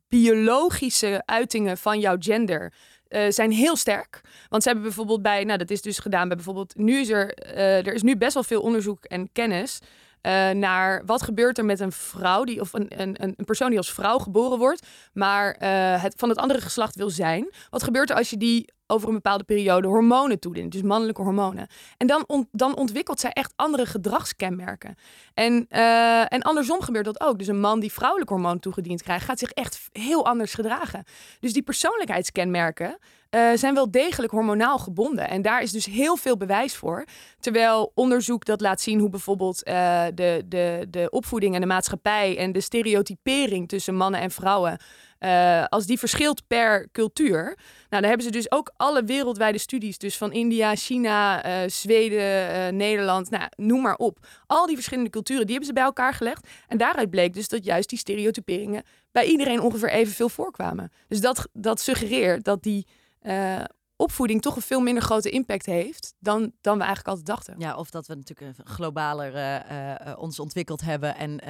biologische 0.09 1.23
uitingen 1.25 1.79
van 1.79 2.01
jouw 2.01 2.17
gender. 2.19 2.75
Eh, 3.09 3.31
zijn 3.31 3.51
heel 3.51 3.77
sterk. 3.77 4.21
Want 4.49 4.63
ze 4.63 4.69
hebben 4.69 4.87
bijvoorbeeld 4.87 5.23
bij, 5.23 5.45
nou 5.45 5.59
dat 5.59 5.71
is 5.71 5.83
dus 5.83 5.99
gedaan 5.99 6.27
bij 6.27 6.37
bijvoorbeeld, 6.37 6.77
nu 6.77 6.99
is 7.01 7.09
er, 7.09 7.35
eh, 7.35 7.87
er 7.87 7.95
is 7.95 8.03
nu 8.03 8.17
best 8.17 8.35
wel 8.35 8.43
veel 8.43 8.61
onderzoek 8.61 9.05
en 9.05 9.33
kennis 9.33 9.79
eh, 10.21 10.51
naar 10.51 11.03
wat 11.07 11.23
gebeurt 11.23 11.59
er 11.59 11.65
met 11.65 11.81
een 11.81 11.93
vrouw 11.93 12.45
die, 12.45 12.61
of 12.61 12.73
een, 12.73 13.01
een, 13.01 13.17
een 13.21 13.45
persoon 13.45 13.69
die 13.69 13.79
als 13.79 13.93
vrouw 13.93 14.19
geboren 14.19 14.59
wordt, 14.59 14.87
maar 15.13 15.57
het, 16.01 16.15
van 16.17 16.29
het 16.29 16.39
andere 16.39 16.61
geslacht 16.61 16.95
wil 16.95 17.11
zijn. 17.11 17.51
Wat 17.71 17.83
gebeurt 17.83 18.11
er 18.11 18.17
als 18.17 18.31
je 18.31 18.37
die 18.37 18.73
over 18.91 19.09
een 19.09 19.15
bepaalde 19.15 19.45
periode 19.45 19.89
hormonen 19.89 20.39
toedient, 20.39 20.73
dus 20.73 20.83
mannelijke 20.83 21.23
hormonen. 21.23 21.67
En 21.97 22.07
dan, 22.07 22.47
dan 22.53 22.77
ontwikkelt 22.77 23.21
zij 23.21 23.31
echt 23.31 23.53
andere 23.57 23.87
gedragskenmerken. 23.87 24.95
En, 25.35 25.67
eh, 25.69 26.33
en 26.33 26.43
andersom 26.43 26.81
gebeurt 26.81 27.05
dat 27.05 27.21
ook. 27.21 27.39
Dus 27.39 27.47
een 27.47 27.61
man 27.61 27.81
die 27.81 27.93
vrouwelijk 27.93 28.31
hormoon 28.31 28.59
toegediend 28.59 29.03
krijgt, 29.03 29.25
gaat 29.25 29.39
zich 29.39 29.51
echt 29.51 29.89
heel 29.93 30.27
anders 30.27 30.55
gedragen. 30.55 31.05
Dus 31.41 31.53
die 31.53 31.63
persoonlijkheidskenmerken 31.63 32.99
eh, 33.31 33.51
zijn 33.55 33.75
wel 33.75 33.91
degelijk 33.91 34.33
hormonaal 34.33 34.79
gebonden. 34.79 35.29
En 35.29 35.43
daar 35.43 35.63
is 35.63 35.73
dus 35.73 35.87
heel 35.87 36.17
veel 36.17 36.37
bewijs 36.37 36.77
voor. 36.77 37.05
Terwijl 37.41 37.93
onderzoek 37.95 38.45
dat 38.45 38.61
laat 38.61 38.81
zien 38.81 38.99
hoe 39.01 39.09
bijvoorbeeld 39.09 39.63
eh, 39.63 40.05
de, 40.15 40.43
de, 40.47 40.87
de 40.91 41.11
opvoeding 41.11 41.55
en 41.55 41.61
de 41.61 41.67
maatschappij 41.67 42.39
en 42.39 42.53
de 42.53 42.61
stereotypering 42.61 43.69
tussen 43.69 43.95
mannen 43.95 44.21
en 44.21 44.31
vrouwen. 44.31 44.79
eh, 45.19 45.65
als 45.65 45.87
die 45.87 45.99
verschilt 45.99 46.47
per 46.47 46.89
cultuur. 46.93 47.43
Nou, 47.45 47.57
daar 47.89 48.09
hebben 48.09 48.23
ze 48.23 48.31
dus 48.31 48.51
ook 48.51 48.73
alle 48.77 49.05
wereldwijde 49.05 49.59
studies. 49.59 49.99
Dus 49.99 50.17
van 50.17 50.33
India, 50.33 50.75
China, 50.75 51.43
Zweden, 51.69 52.77
Nederland. 52.77 53.31
Nou, 53.31 53.45
noem 53.57 53.83
maar 53.83 53.97
op. 53.97 54.19
Al 54.47 54.67
die 54.67 54.75
verschillende 54.75 55.11
culturen, 55.11 55.43
die 55.43 55.51
hebben 55.51 55.69
ze 55.69 55.75
bij 55.75 55.85
elkaar 55.85 56.15
gelegd. 56.15 56.49
En 56.69 56.79
daaruit 56.79 57.11
bleek 57.11 57.35
dus 57.35 57.49
dat 57.49 57.65
juist 57.65 57.89
die 57.89 57.99
stereotyperingen 57.99 58.83
bij 59.13 59.25
iedereen 59.27 59.61
ongeveer 59.61 59.91
evenveel 59.91 60.29
voorkwamen. 60.29 60.93
Dus 61.09 61.21
dat, 61.21 61.49
dat 61.53 61.81
suggereert 61.81 62.45
dat 62.45 62.63
die 62.63 62.87
eh, 63.29 63.65
opvoeding 63.97 64.43
toch 64.43 64.57
een 64.57 64.63
veel 64.63 64.81
minder 64.81 65.03
grote 65.03 65.31
impact 65.31 65.67
heeft 65.67 66.15
dan, 66.19 66.53
dan 66.61 66.75
we 66.79 66.85
eigenlijk 66.85 67.09
altijd 67.09 67.27
dachten. 67.27 67.55
Ja, 67.59 67.77
of 67.77 67.91
dat 67.91 68.07
we 68.07 68.15
natuurlijk 68.15 68.59
een 68.59 68.67
globaler 68.67 69.35
eh, 69.35 70.11
eh, 70.11 70.19
ons 70.19 70.39
ontwikkeld 70.41 70.81
hebben 70.81 71.17
en 71.17 71.41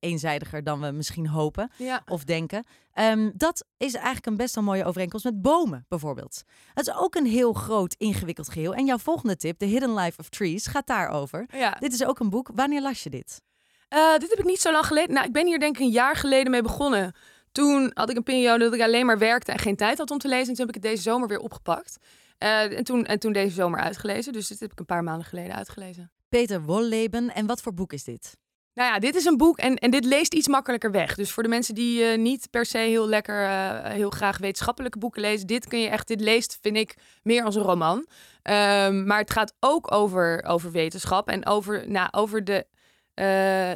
eenzijdiger 0.00 0.64
dan 0.64 0.80
we 0.80 0.90
misschien 0.90 1.26
hopen 1.28 1.70
Ja. 1.76 2.02
of 2.06 2.24
denken. 2.24 2.64
Ehm, 2.92 3.30
dat 3.34 3.64
is 3.76 3.94
eigenlijk 3.94 4.26
een 4.26 4.36
best 4.36 4.54
wel 4.54 4.64
mooie 4.64 4.84
overeenkomst 4.84 5.24
met 5.24 5.42
bomen 5.42 5.84
bijvoorbeeld. 5.88 6.42
Het 6.74 6.86
is 6.86 6.94
ook 6.94 7.14
een 7.14 7.26
heel 7.26 7.52
groot, 7.52 7.94
ingewikkeld 7.98 8.48
geheel. 8.48 8.74
En 8.74 8.86
jouw 8.86 8.98
volgende 8.98 9.36
tip, 9.36 9.58
The 9.58 9.64
Hidden 9.64 9.94
Life 9.94 10.20
of 10.20 10.28
Trees, 10.28 10.66
gaat 10.66 10.86
daarover. 10.86 11.46
ja. 11.52 11.76
Dit 11.78 11.92
is 11.92 12.04
ook 12.04 12.18
een 12.18 12.30
boek. 12.30 12.50
Wanneer 12.54 12.82
las 12.82 13.02
je 13.02 13.10
dit? 13.10 13.40
Uh, 13.94 14.12
dit 14.18 14.30
heb 14.30 14.38
ik 14.38 14.44
niet 14.44 14.60
zo 14.60 14.72
lang 14.72 14.86
geleden. 14.86 15.14
Nou, 15.14 15.26
ik 15.26 15.32
ben 15.32 15.46
hier 15.46 15.58
denk 15.58 15.76
ik 15.76 15.82
een 15.82 15.90
jaar 15.90 16.16
geleden 16.16 16.50
mee 16.50 16.62
begonnen. 16.62 17.14
Toen 17.54 17.90
had 17.94 18.10
ik 18.10 18.16
een 18.16 18.22
periode 18.22 18.64
dat 18.64 18.74
ik 18.74 18.80
alleen 18.80 19.06
maar 19.06 19.18
werkte 19.18 19.52
en 19.52 19.58
geen 19.58 19.76
tijd 19.76 19.98
had 19.98 20.10
om 20.10 20.18
te 20.18 20.28
lezen. 20.28 20.48
En 20.48 20.54
toen 20.54 20.66
heb 20.66 20.76
ik 20.76 20.82
het 20.82 20.90
deze 20.92 21.02
zomer 21.02 21.28
weer 21.28 21.38
opgepakt. 21.38 21.96
Uh, 22.38 22.78
en, 22.78 22.84
toen, 22.84 23.04
en 23.04 23.18
toen 23.18 23.32
deze 23.32 23.54
zomer 23.54 23.80
uitgelezen. 23.80 24.32
Dus 24.32 24.48
dit 24.48 24.60
heb 24.60 24.72
ik 24.72 24.78
een 24.78 24.84
paar 24.84 25.02
maanden 25.02 25.26
geleden 25.26 25.54
uitgelezen. 25.54 26.10
Peter 26.28 26.62
Wolleben. 26.62 27.34
En 27.34 27.46
wat 27.46 27.62
voor 27.62 27.74
boek 27.74 27.92
is 27.92 28.04
dit? 28.04 28.36
Nou 28.74 28.92
ja, 28.92 28.98
dit 28.98 29.14
is 29.14 29.24
een 29.24 29.36
boek 29.36 29.58
en, 29.58 29.76
en 29.76 29.90
dit 29.90 30.04
leest 30.04 30.34
iets 30.34 30.48
makkelijker 30.48 30.90
weg. 30.90 31.14
Dus 31.14 31.30
voor 31.30 31.42
de 31.42 31.48
mensen 31.48 31.74
die 31.74 32.00
uh, 32.00 32.18
niet 32.18 32.50
per 32.50 32.66
se 32.66 32.78
heel 32.78 33.08
lekker, 33.08 33.42
uh, 33.42 33.84
heel 33.84 34.10
graag 34.10 34.38
wetenschappelijke 34.38 34.98
boeken 34.98 35.20
lezen, 35.20 35.46
dit 35.46 35.66
kun 35.66 35.80
je 35.80 35.88
echt, 35.88 36.08
dit 36.08 36.20
leest, 36.20 36.58
vind 36.60 36.76
ik, 36.76 36.94
meer 37.22 37.44
als 37.44 37.54
een 37.54 37.62
roman. 37.62 37.96
Um, 37.96 39.06
maar 39.06 39.18
het 39.18 39.30
gaat 39.30 39.54
ook 39.60 39.92
over, 39.92 40.44
over 40.44 40.70
wetenschap 40.70 41.28
en 41.28 41.46
over, 41.46 41.90
nou, 41.90 42.08
over 42.10 42.44
de, 42.44 42.66
uh, 43.14 43.24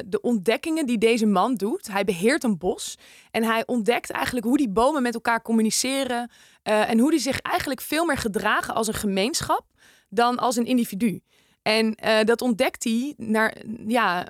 de 0.05 0.19
ontdekkingen 0.21 0.85
die 0.85 0.97
deze 0.97 1.25
man 1.25 1.55
doet. 1.55 1.87
Hij 1.87 2.03
beheert 2.03 2.43
een 2.43 2.57
bos 2.57 2.97
en 3.31 3.43
hij 3.43 3.63
ontdekt 3.65 4.11
eigenlijk 4.11 4.45
hoe 4.45 4.57
die 4.57 4.69
bomen 4.69 5.01
met 5.01 5.13
elkaar 5.13 5.41
communiceren 5.41 6.31
en 6.63 6.99
hoe 6.99 7.11
die 7.11 7.19
zich 7.19 7.39
eigenlijk 7.39 7.81
veel 7.81 8.05
meer 8.05 8.17
gedragen 8.17 8.73
als 8.75 8.87
een 8.87 8.93
gemeenschap 8.93 9.65
dan 10.09 10.37
als 10.37 10.55
een 10.55 10.65
individu. 10.65 11.21
En 11.61 11.97
dat 12.23 12.41
ontdekt 12.41 12.83
hij 12.83 13.13
naar, 13.17 13.55
ja, 13.87 14.27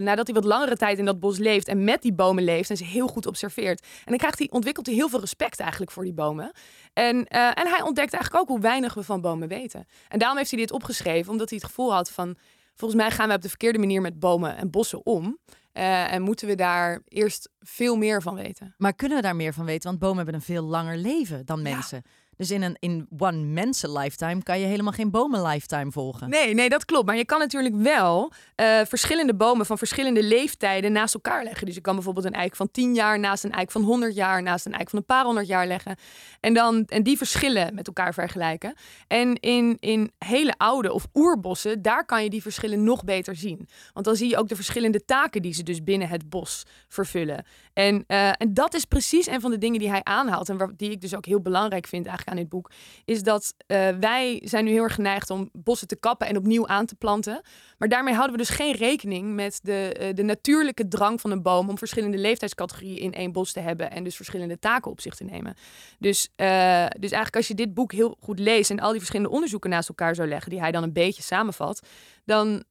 nadat 0.00 0.26
hij 0.26 0.34
wat 0.34 0.44
langere 0.44 0.76
tijd 0.76 0.98
in 0.98 1.04
dat 1.04 1.20
bos 1.20 1.38
leeft 1.38 1.68
en 1.68 1.84
met 1.84 2.02
die 2.02 2.12
bomen 2.12 2.44
leeft 2.44 2.70
en 2.70 2.76
ze 2.76 2.84
heel 2.84 3.06
goed 3.06 3.26
observeert. 3.26 3.80
En 3.80 4.04
dan 4.04 4.16
krijgt 4.16 4.38
hij, 4.38 4.48
ontwikkelt 4.50 4.86
hij 4.86 4.94
heel 4.94 5.08
veel 5.08 5.20
respect 5.20 5.60
eigenlijk 5.60 5.90
voor 5.90 6.04
die 6.04 6.12
bomen. 6.12 6.52
En, 6.92 7.26
en 7.28 7.68
hij 7.68 7.82
ontdekt 7.82 8.12
eigenlijk 8.12 8.42
ook 8.42 8.48
hoe 8.48 8.60
weinig 8.60 8.94
we 8.94 9.02
van 9.02 9.20
bomen 9.20 9.48
weten. 9.48 9.86
En 10.08 10.18
daarom 10.18 10.38
heeft 10.38 10.50
hij 10.50 10.60
dit 10.60 10.72
opgeschreven, 10.72 11.32
omdat 11.32 11.48
hij 11.48 11.58
het 11.58 11.68
gevoel 11.68 11.92
had 11.92 12.10
van, 12.10 12.36
volgens 12.74 13.00
mij 13.00 13.10
gaan 13.10 13.28
we 13.28 13.34
op 13.34 13.42
de 13.42 13.48
verkeerde 13.48 13.78
manier 13.78 14.00
met 14.00 14.18
bomen 14.18 14.56
en 14.56 14.70
bossen 14.70 15.06
om. 15.06 15.38
Uh, 15.72 16.12
en 16.12 16.22
moeten 16.22 16.48
we 16.48 16.54
daar 16.54 17.02
eerst 17.04 17.50
veel 17.58 17.96
meer 17.96 18.22
van 18.22 18.34
weten. 18.34 18.74
Maar 18.78 18.94
kunnen 18.94 19.16
we 19.16 19.22
daar 19.22 19.36
meer 19.36 19.52
van 19.52 19.64
weten? 19.64 19.88
Want 19.88 19.98
bomen 19.98 20.16
hebben 20.16 20.34
een 20.34 20.42
veel 20.42 20.62
langer 20.62 20.96
leven 20.96 21.46
dan 21.46 21.62
mensen. 21.62 22.02
Ja. 22.04 22.10
Dus 22.42 22.50
in 22.50 22.62
een 22.62 22.76
in 22.78 23.06
one 23.18 23.38
mensen 23.38 23.92
lifetime 23.92 24.42
kan 24.42 24.60
je 24.60 24.66
helemaal 24.66 24.92
geen 24.92 25.10
bomen 25.10 25.42
lifetime 25.42 25.92
volgen. 25.92 26.30
Nee, 26.30 26.54
nee, 26.54 26.68
dat 26.68 26.84
klopt. 26.84 27.06
Maar 27.06 27.16
je 27.16 27.24
kan 27.24 27.38
natuurlijk 27.38 27.74
wel 27.74 28.32
uh, 28.56 28.80
verschillende 28.84 29.34
bomen 29.34 29.66
van 29.66 29.78
verschillende 29.78 30.22
leeftijden 30.22 30.92
naast 30.92 31.14
elkaar 31.14 31.44
leggen. 31.44 31.66
Dus 31.66 31.74
je 31.74 31.80
kan 31.80 31.94
bijvoorbeeld 31.94 32.26
een 32.26 32.32
eik 32.32 32.56
van 32.56 32.70
10 32.70 32.94
jaar 32.94 33.18
naast 33.18 33.44
een 33.44 33.52
eik 33.52 33.70
van 33.70 33.82
100 33.82 34.14
jaar, 34.14 34.42
naast 34.42 34.66
een 34.66 34.72
eik 34.72 34.90
van 34.90 34.98
een 34.98 35.04
paar 35.04 35.24
honderd 35.24 35.46
jaar 35.46 35.66
leggen. 35.66 35.96
En 36.40 36.54
dan 36.54 36.84
en 36.84 37.02
die 37.02 37.16
verschillen 37.16 37.74
met 37.74 37.86
elkaar 37.86 38.14
vergelijken. 38.14 38.74
En 39.06 39.34
in, 39.34 39.76
in 39.80 40.12
hele 40.18 40.54
oude 40.56 40.92
of 40.92 41.06
oerbossen, 41.14 41.82
daar 41.82 42.04
kan 42.04 42.22
je 42.22 42.30
die 42.30 42.42
verschillen 42.42 42.84
nog 42.84 43.04
beter 43.04 43.36
zien. 43.36 43.68
Want 43.92 44.06
dan 44.06 44.16
zie 44.16 44.28
je 44.28 44.38
ook 44.38 44.48
de 44.48 44.56
verschillende 44.56 45.04
taken 45.04 45.42
die 45.42 45.54
ze 45.54 45.62
dus 45.62 45.84
binnen 45.84 46.08
het 46.08 46.28
bos 46.28 46.62
vervullen. 46.88 47.44
En, 47.72 48.04
uh, 48.08 48.28
en 48.28 48.54
dat 48.54 48.74
is 48.74 48.84
precies 48.84 49.26
een 49.26 49.40
van 49.40 49.50
de 49.50 49.58
dingen 49.58 49.78
die 49.78 49.88
hij 49.88 50.02
aanhaalt. 50.02 50.48
En 50.48 50.56
waar, 50.56 50.70
die 50.76 50.90
ik 50.90 51.00
dus 51.00 51.14
ook 51.14 51.26
heel 51.26 51.40
belangrijk 51.40 51.86
vind 51.86 52.06
eigenlijk 52.06 52.36
aan 52.36 52.42
dit 52.42 52.52
boek, 52.52 52.70
is 53.04 53.22
dat 53.22 53.54
uh, 53.66 53.88
wij 54.00 54.40
zijn 54.44 54.64
nu 54.64 54.70
heel 54.70 54.82
erg 54.82 54.94
geneigd 54.94 55.30
om 55.30 55.48
bossen 55.52 55.88
te 55.88 55.96
kappen 55.96 56.26
en 56.26 56.36
opnieuw 56.36 56.66
aan 56.66 56.86
te 56.86 56.94
planten. 56.94 57.40
Maar 57.78 57.88
daarmee 57.88 58.14
houden 58.14 58.36
we 58.36 58.42
dus 58.42 58.56
geen 58.56 58.74
rekening 58.74 59.34
met 59.34 59.60
de, 59.62 59.96
uh, 60.00 60.14
de 60.14 60.22
natuurlijke 60.22 60.88
drang 60.88 61.20
van 61.20 61.30
een 61.30 61.42
boom 61.42 61.68
om 61.68 61.78
verschillende 61.78 62.18
leeftijdscategorieën 62.18 62.98
in 62.98 63.12
één 63.12 63.32
bos 63.32 63.52
te 63.52 63.60
hebben 63.60 63.90
en 63.90 64.04
dus 64.04 64.16
verschillende 64.16 64.58
taken 64.58 64.90
op 64.90 65.00
zich 65.00 65.14
te 65.14 65.24
nemen. 65.24 65.54
Dus, 65.98 66.28
dus 66.36 67.10
eigenlijk 67.10 67.36
als 67.36 67.48
je 67.48 67.54
dit 67.54 67.74
boek 67.74 67.92
heel 67.92 68.16
goed 68.20 68.38
leest 68.38 68.70
en 68.70 68.80
al 68.80 68.90
die 68.90 68.98
verschillende 68.98 69.32
onderzoeken 69.32 69.70
naast 69.70 69.88
elkaar 69.88 70.14
zou 70.14 70.28
leggen, 70.28 70.50
die 70.50 70.60
hij 70.60 70.72
dan 70.72 70.82
een 70.82 70.92
beetje 70.92 71.22
samenvat, 71.22 71.86
dan, 72.24 72.64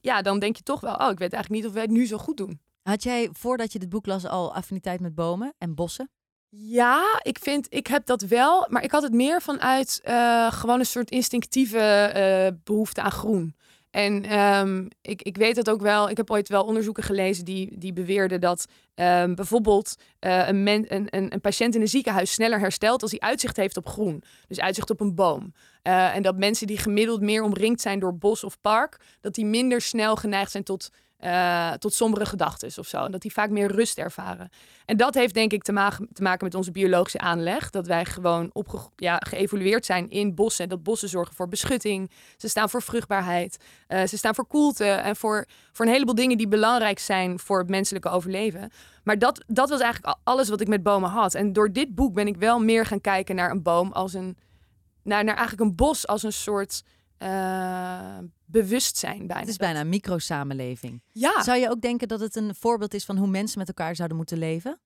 ja, 0.00 0.22
dan 0.22 0.38
denk 0.38 0.56
je 0.56 0.62
toch 0.62 0.80
wel, 0.80 0.94
oh, 0.94 1.10
ik 1.10 1.18
weet 1.18 1.32
eigenlijk 1.32 1.62
niet 1.62 1.66
of 1.66 1.72
wij 1.72 1.82
het 1.82 1.90
nu 1.90 2.06
zo 2.06 2.18
goed 2.18 2.36
doen. 2.36 2.60
Had 2.82 3.02
jij 3.02 3.28
voordat 3.32 3.72
je 3.72 3.78
dit 3.78 3.88
boek 3.88 4.06
las 4.06 4.26
al 4.26 4.54
affiniteit 4.54 5.00
met 5.00 5.14
bomen 5.14 5.54
en 5.58 5.74
bossen? 5.74 6.10
Ja, 6.48 7.20
ik 7.22 7.38
vind, 7.38 7.66
ik 7.70 7.86
heb 7.86 8.06
dat 8.06 8.22
wel, 8.22 8.66
maar 8.68 8.82
ik 8.82 8.90
had 8.90 9.02
het 9.02 9.12
meer 9.12 9.42
vanuit 9.42 10.00
uh, 10.04 10.52
gewoon 10.52 10.78
een 10.78 10.86
soort 10.86 11.10
instinctieve 11.10 12.12
uh, 12.16 12.58
behoefte 12.64 13.00
aan 13.00 13.10
groen. 13.10 13.54
En 13.90 14.38
um, 14.38 14.88
ik, 15.02 15.22
ik 15.22 15.36
weet 15.36 15.54
dat 15.54 15.70
ook 15.70 15.80
wel. 15.80 16.10
Ik 16.10 16.16
heb 16.16 16.30
ooit 16.30 16.48
wel 16.48 16.64
onderzoeken 16.64 17.02
gelezen 17.02 17.44
die, 17.44 17.78
die 17.78 17.92
beweerden 17.92 18.40
dat 18.40 18.66
um, 18.94 19.34
bijvoorbeeld 19.34 19.94
uh, 20.20 20.48
een, 20.48 20.66
een, 20.66 21.06
een, 21.10 21.40
patiënt 21.40 21.74
in 21.74 21.80
een 21.80 21.88
ziekenhuis 21.88 22.32
sneller 22.32 22.58
herstelt 22.58 23.02
als 23.02 23.10
hij 23.10 23.20
uitzicht 23.20 23.56
heeft 23.56 23.76
op 23.76 23.88
groen. 23.88 24.22
Dus 24.48 24.60
uitzicht 24.60 24.90
op 24.90 25.00
een 25.00 25.14
boom. 25.14 25.52
En 25.82 26.22
dat 26.22 26.36
mensen 26.36 26.66
die 26.66 26.78
gemiddeld 26.78 27.20
meer 27.20 27.42
omringd 27.42 27.80
zijn 27.80 27.98
door 27.98 28.16
bos 28.16 28.44
of 28.44 28.60
park, 28.60 29.00
dat 29.20 29.34
die 29.34 29.46
minder 29.46 29.80
snel 29.80 30.16
geneigd 30.16 30.50
zijn 30.50 30.64
tot 30.64 30.90
uh, 31.24 31.72
tot 31.72 31.94
sombere 31.94 32.26
gedachten 32.26 32.70
of 32.78 32.86
zo. 32.86 33.04
En 33.04 33.10
dat 33.10 33.20
die 33.20 33.32
vaak 33.32 33.50
meer 33.50 33.72
rust 33.72 33.98
ervaren. 33.98 34.50
En 34.84 34.96
dat 34.96 35.14
heeft 35.14 35.34
denk 35.34 35.52
ik 35.52 35.62
te, 35.62 35.72
ma 35.72 35.90
te 36.12 36.22
maken 36.22 36.44
met 36.44 36.54
onze 36.54 36.70
biologische 36.70 37.18
aanleg. 37.18 37.70
Dat 37.70 37.86
wij 37.86 38.04
gewoon 38.04 38.50
opge 38.52 38.78
ja, 38.96 39.16
geëvolueerd 39.18 39.86
zijn 39.86 40.10
in 40.10 40.34
bossen. 40.34 40.68
Dat 40.68 40.82
bossen 40.82 41.08
zorgen 41.08 41.34
voor 41.34 41.48
beschutting. 41.48 42.10
Ze 42.36 42.48
staan 42.48 42.70
voor 42.70 42.82
vruchtbaarheid. 42.82 43.56
Uh, 43.88 44.04
ze 44.04 44.16
staan 44.16 44.34
voor 44.34 44.46
koelte. 44.46 44.84
En 44.84 45.16
voor, 45.16 45.46
voor 45.72 45.86
een 45.86 45.92
heleboel 45.92 46.14
dingen 46.14 46.36
die 46.36 46.48
belangrijk 46.48 46.98
zijn 46.98 47.38
voor 47.38 47.58
het 47.58 47.68
menselijke 47.68 48.08
overleven. 48.08 48.70
Maar 49.04 49.18
dat, 49.18 49.44
dat 49.46 49.68
was 49.68 49.80
eigenlijk 49.80 50.18
alles 50.24 50.48
wat 50.48 50.60
ik 50.60 50.68
met 50.68 50.82
bomen 50.82 51.10
had. 51.10 51.34
En 51.34 51.52
door 51.52 51.72
dit 51.72 51.94
boek 51.94 52.14
ben 52.14 52.26
ik 52.26 52.36
wel 52.36 52.60
meer 52.60 52.86
gaan 52.86 53.00
kijken 53.00 53.34
naar 53.34 53.50
een 53.50 53.62
boom 53.62 53.92
als 53.92 54.14
een... 54.14 54.36
Naar, 55.02 55.24
naar 55.24 55.36
eigenlijk 55.36 55.68
een 55.68 55.76
bos 55.76 56.06
als 56.06 56.22
een 56.22 56.32
soort 56.32 56.82
uh, 57.22 58.18
bewustzijn 58.52 59.26
bijna. 59.26 59.40
Het 59.40 59.48
is 59.48 59.56
bijna 59.56 59.80
een 59.80 59.88
microsamenleving. 59.88 61.02
Ja. 61.12 61.42
Zou 61.42 61.58
je 61.58 61.70
ook 61.70 61.80
denken 61.80 62.08
dat 62.08 62.20
het 62.20 62.36
een 62.36 62.54
voorbeeld 62.54 62.94
is 62.94 63.04
van 63.04 63.16
hoe 63.16 63.26
mensen 63.26 63.58
met 63.58 63.68
elkaar 63.68 63.96
zouden 63.96 64.16
moeten 64.16 64.38
leven? 64.38 64.80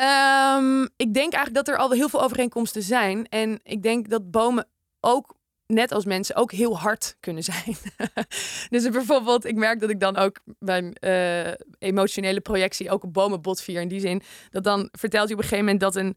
Um, 0.00 0.82
ik 0.96 1.14
denk 1.14 1.32
eigenlijk 1.32 1.54
dat 1.54 1.68
er 1.68 1.76
al 1.76 1.90
heel 1.90 2.08
veel 2.08 2.22
overeenkomsten 2.22 2.82
zijn. 2.82 3.28
En 3.28 3.60
ik 3.62 3.82
denk 3.82 4.08
dat 4.08 4.30
bomen 4.30 4.68
ook, 5.00 5.34
net 5.66 5.92
als 5.92 6.04
mensen, 6.04 6.36
ook 6.36 6.52
heel 6.52 6.78
hard 6.78 7.16
kunnen 7.20 7.42
zijn. 7.42 7.76
dus 8.70 8.88
bijvoorbeeld, 8.88 9.44
ik 9.44 9.56
merk 9.56 9.80
dat 9.80 9.90
ik 9.90 10.00
dan 10.00 10.16
ook 10.16 10.40
mijn 10.58 10.96
uh, 11.00 11.52
emotionele 11.78 12.40
projectie 12.40 12.90
ook 12.90 13.04
op 13.04 13.12
bomen 13.12 13.42
botvier. 13.42 13.80
In 13.80 13.88
die 13.88 14.00
zin 14.00 14.22
dat 14.50 14.64
dan 14.64 14.88
vertelt 14.92 15.28
je 15.28 15.34
op 15.34 15.40
een 15.40 15.48
gegeven 15.48 15.64
moment 15.64 15.82
dat 15.82 15.96
een... 15.96 16.16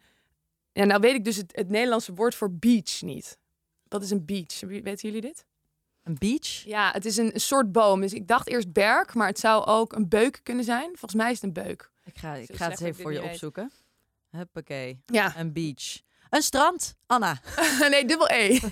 Ja, 0.72 0.86
nou 0.86 1.00
weet 1.00 1.15
ik 1.15 1.25
dus 1.25 1.36
het, 1.36 1.56
het 1.56 1.70
Nederlandse 1.70 2.13
woord 2.13 2.36
voor 2.36 2.53
beach 2.53 3.01
niet. 3.01 3.38
Wat 3.88 4.03
is 4.03 4.12
een 4.12 4.25
beach? 4.25 4.60
Weten 4.60 5.10
jullie 5.10 5.22
dit? 5.22 5.46
Een 6.10 6.16
beach? 6.20 6.63
Ja, 6.66 6.92
het 6.92 7.06
is 7.06 7.18
een, 7.18 7.34
een, 7.34 7.39
soort 7.39 7.72
boom. 7.72 8.01
Dus 8.01 8.13
ik 8.13 8.28
dacht 8.28 8.48
eerst 8.48 8.72
berk, 8.72 9.13
maar 9.13 9.28
het 9.28 9.39
zou 9.39 9.66
ook 9.66 9.94
een 9.94 10.08
beuk 10.08 10.39
kunnen 10.44 10.63
zijn. 10.63 10.86
Volgens 10.86 11.13
mij 11.13 11.32
is 11.32 11.42
het 11.42 11.44
een 11.44 11.63
beuk. 11.63 11.92
Ik 12.04 12.18
ga, 12.18 12.34
ik 12.34 12.56
ga 12.56 12.70
het 12.70 12.82
even 12.82 13.01
voor 13.01 13.13
je 13.13 13.24
opzoeken. 13.24 13.72
Huppakee. 14.30 15.01
Ja. 15.06 15.38
Een 15.38 15.54
beach. 15.54 16.01
Een 16.30 16.42
strand, 16.42 16.96
Anna. 17.10 17.39
nee, 17.92 18.06
dubbel 18.06 18.30
E. 18.30 18.60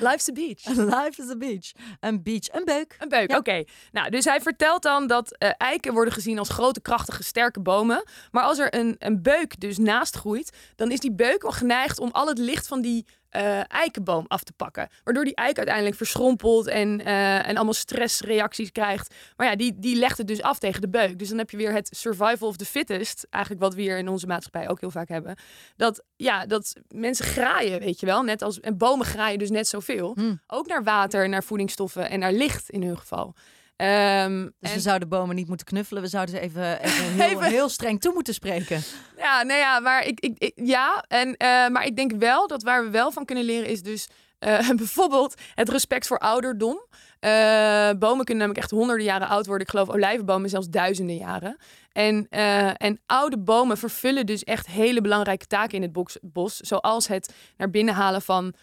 Life's 0.00 0.28
a 0.28 0.32
beach. 0.32 0.64
Life 0.96 1.22
is 1.22 1.30
a 1.30 1.36
beach. 1.36 1.72
Een 2.00 2.22
beach. 2.22 2.52
Een 2.52 2.64
beuk. 2.64 2.96
Een 2.98 3.08
beuk, 3.08 3.30
ja. 3.30 3.36
oké. 3.36 3.50
Okay. 3.50 3.66
Nou, 3.92 4.10
dus 4.10 4.24
hij 4.24 4.40
vertelt 4.40 4.82
dan 4.82 5.06
dat 5.06 5.36
uh, 5.38 5.50
eiken 5.56 5.92
worden 5.92 6.14
gezien 6.14 6.38
als 6.38 6.48
grote, 6.48 6.80
krachtige, 6.80 7.22
sterke 7.22 7.60
bomen. 7.60 8.04
Maar 8.30 8.42
als 8.42 8.58
er 8.58 8.74
een, 8.74 8.96
een 8.98 9.22
beuk 9.22 9.60
dus 9.60 9.78
naast 9.78 10.16
groeit, 10.16 10.56
dan 10.76 10.90
is 10.90 11.00
die 11.00 11.12
beuk 11.12 11.44
al 11.44 11.52
geneigd 11.52 11.98
om 11.98 12.10
al 12.10 12.26
het 12.26 12.38
licht 12.38 12.66
van 12.66 12.80
die 12.80 13.06
uh, 13.36 13.70
eikenboom 13.70 14.24
af 14.28 14.42
te 14.42 14.52
pakken. 14.52 14.88
Waardoor 15.04 15.24
die 15.24 15.34
eik 15.34 15.56
uiteindelijk 15.56 15.96
verschrompelt 15.96 16.66
en, 16.66 17.00
uh, 17.00 17.48
en 17.48 17.56
allemaal 17.56 17.74
stressreacties 17.74 18.72
krijgt. 18.72 19.14
Maar 19.36 19.46
ja, 19.46 19.56
die, 19.56 19.74
die 19.76 19.96
legt 19.96 20.18
het 20.18 20.26
dus 20.26 20.42
af 20.42 20.58
tegen 20.58 20.80
de 20.80 20.88
beuk. 20.88 21.18
Dus 21.18 21.28
dan 21.28 21.38
heb 21.38 21.50
je 21.50 21.56
weer 21.56 21.72
het 21.72 21.96
survival 21.96 22.48
of 22.48 22.56
the 22.56 22.64
fittest. 22.64 23.26
Eigenlijk 23.30 23.64
wat 23.64 23.74
we 23.74 23.80
hier 23.80 23.98
in 23.98 24.08
onze 24.08 24.26
maatschappij 24.26 24.68
ook 24.68 24.80
heel 24.80 24.90
vaak 24.90 25.08
hebben. 25.08 25.36
Dat, 25.76 26.04
ja, 26.16 26.43
dat 26.46 26.72
mensen 26.88 27.24
graaien, 27.24 27.80
weet 27.80 28.00
je 28.00 28.06
wel. 28.06 28.22
Net 28.22 28.42
als, 28.42 28.60
en 28.60 28.76
bomen 28.76 29.06
graaien 29.06 29.38
dus 29.38 29.50
net 29.50 29.68
zoveel. 29.68 30.12
Hmm. 30.14 30.40
Ook 30.46 30.66
naar 30.66 30.82
water, 30.82 31.28
naar 31.28 31.44
voedingsstoffen 31.44 32.10
en 32.10 32.18
naar 32.18 32.32
licht 32.32 32.70
in 32.70 32.82
hun 32.82 32.98
geval. 32.98 33.34
Um, 33.76 34.54
dus 34.60 34.70
en... 34.70 34.76
we 34.76 34.80
zouden 34.80 35.08
bomen 35.08 35.36
niet 35.36 35.48
moeten 35.48 35.66
knuffelen. 35.66 36.02
We 36.02 36.08
zouden 36.08 36.34
ze 36.34 36.40
even, 36.40 36.78
even, 36.84 37.12
heel, 37.12 37.28
even... 37.28 37.42
heel 37.42 37.68
streng 37.68 38.00
toe 38.00 38.12
moeten 38.12 38.34
spreken. 38.34 38.82
Ja, 39.16 39.42
nou 39.42 39.58
ja, 39.58 39.80
maar 39.80 40.06
ik, 40.06 40.20
ik, 40.20 40.38
ik 40.38 40.52
ja, 40.54 41.04
en, 41.08 41.28
uh, 41.28 41.36
maar 41.68 41.86
ik 41.86 41.96
denk 41.96 42.12
wel 42.12 42.46
dat 42.46 42.62
waar 42.62 42.84
we 42.84 42.90
wel 42.90 43.12
van 43.12 43.24
kunnen 43.24 43.44
leren 43.44 43.68
is 43.68 43.82
dus 43.82 44.08
uh, 44.46 44.70
bijvoorbeeld 44.76 45.34
het 45.54 45.68
respect 45.68 46.06
voor 46.06 46.18
ouderdom. 46.18 46.86
Uh, 47.20 47.90
bomen 47.98 48.24
kunnen 48.24 48.36
namelijk 48.36 48.58
echt 48.58 48.70
honderden 48.70 49.04
jaren 49.04 49.28
oud 49.28 49.46
worden. 49.46 49.66
Ik 49.66 49.72
geloof 49.72 49.88
olijvenbomen 49.88 50.50
zelfs 50.50 50.68
duizenden 50.68 51.16
jaren. 51.16 51.56
En, 51.92 52.26
uh, 52.30 52.82
en 52.82 53.00
oude 53.06 53.38
bomen 53.38 53.78
vervullen 53.78 54.26
dus 54.26 54.44
echt 54.44 54.66
hele 54.66 55.00
belangrijke 55.00 55.46
taken 55.46 55.82
in 55.82 55.82
het 55.82 56.20
bos. 56.22 56.56
zoals 56.56 57.06
het 57.06 57.34
naar 57.56 57.70
binnen 57.70 57.94
halen 57.94 58.22
van 58.22 58.54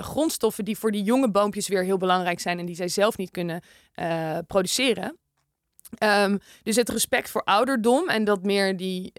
grondstoffen 0.00 0.64
die 0.64 0.78
voor 0.78 0.90
die 0.90 1.02
jonge 1.02 1.30
boompjes 1.30 1.68
weer 1.68 1.84
heel 1.84 1.96
belangrijk 1.96 2.40
zijn 2.40 2.58
en 2.58 2.66
die 2.66 2.74
zij 2.74 2.88
zelf 2.88 3.16
niet 3.16 3.30
kunnen 3.30 3.62
produceren. 4.46 5.18
Um, 6.04 6.38
dus 6.62 6.76
het 6.76 6.88
respect 6.88 7.30
voor 7.30 7.42
ouderdom 7.44 8.08
en 8.08 8.24
dat 8.24 8.42
meer 8.42 8.76
die 8.76 9.12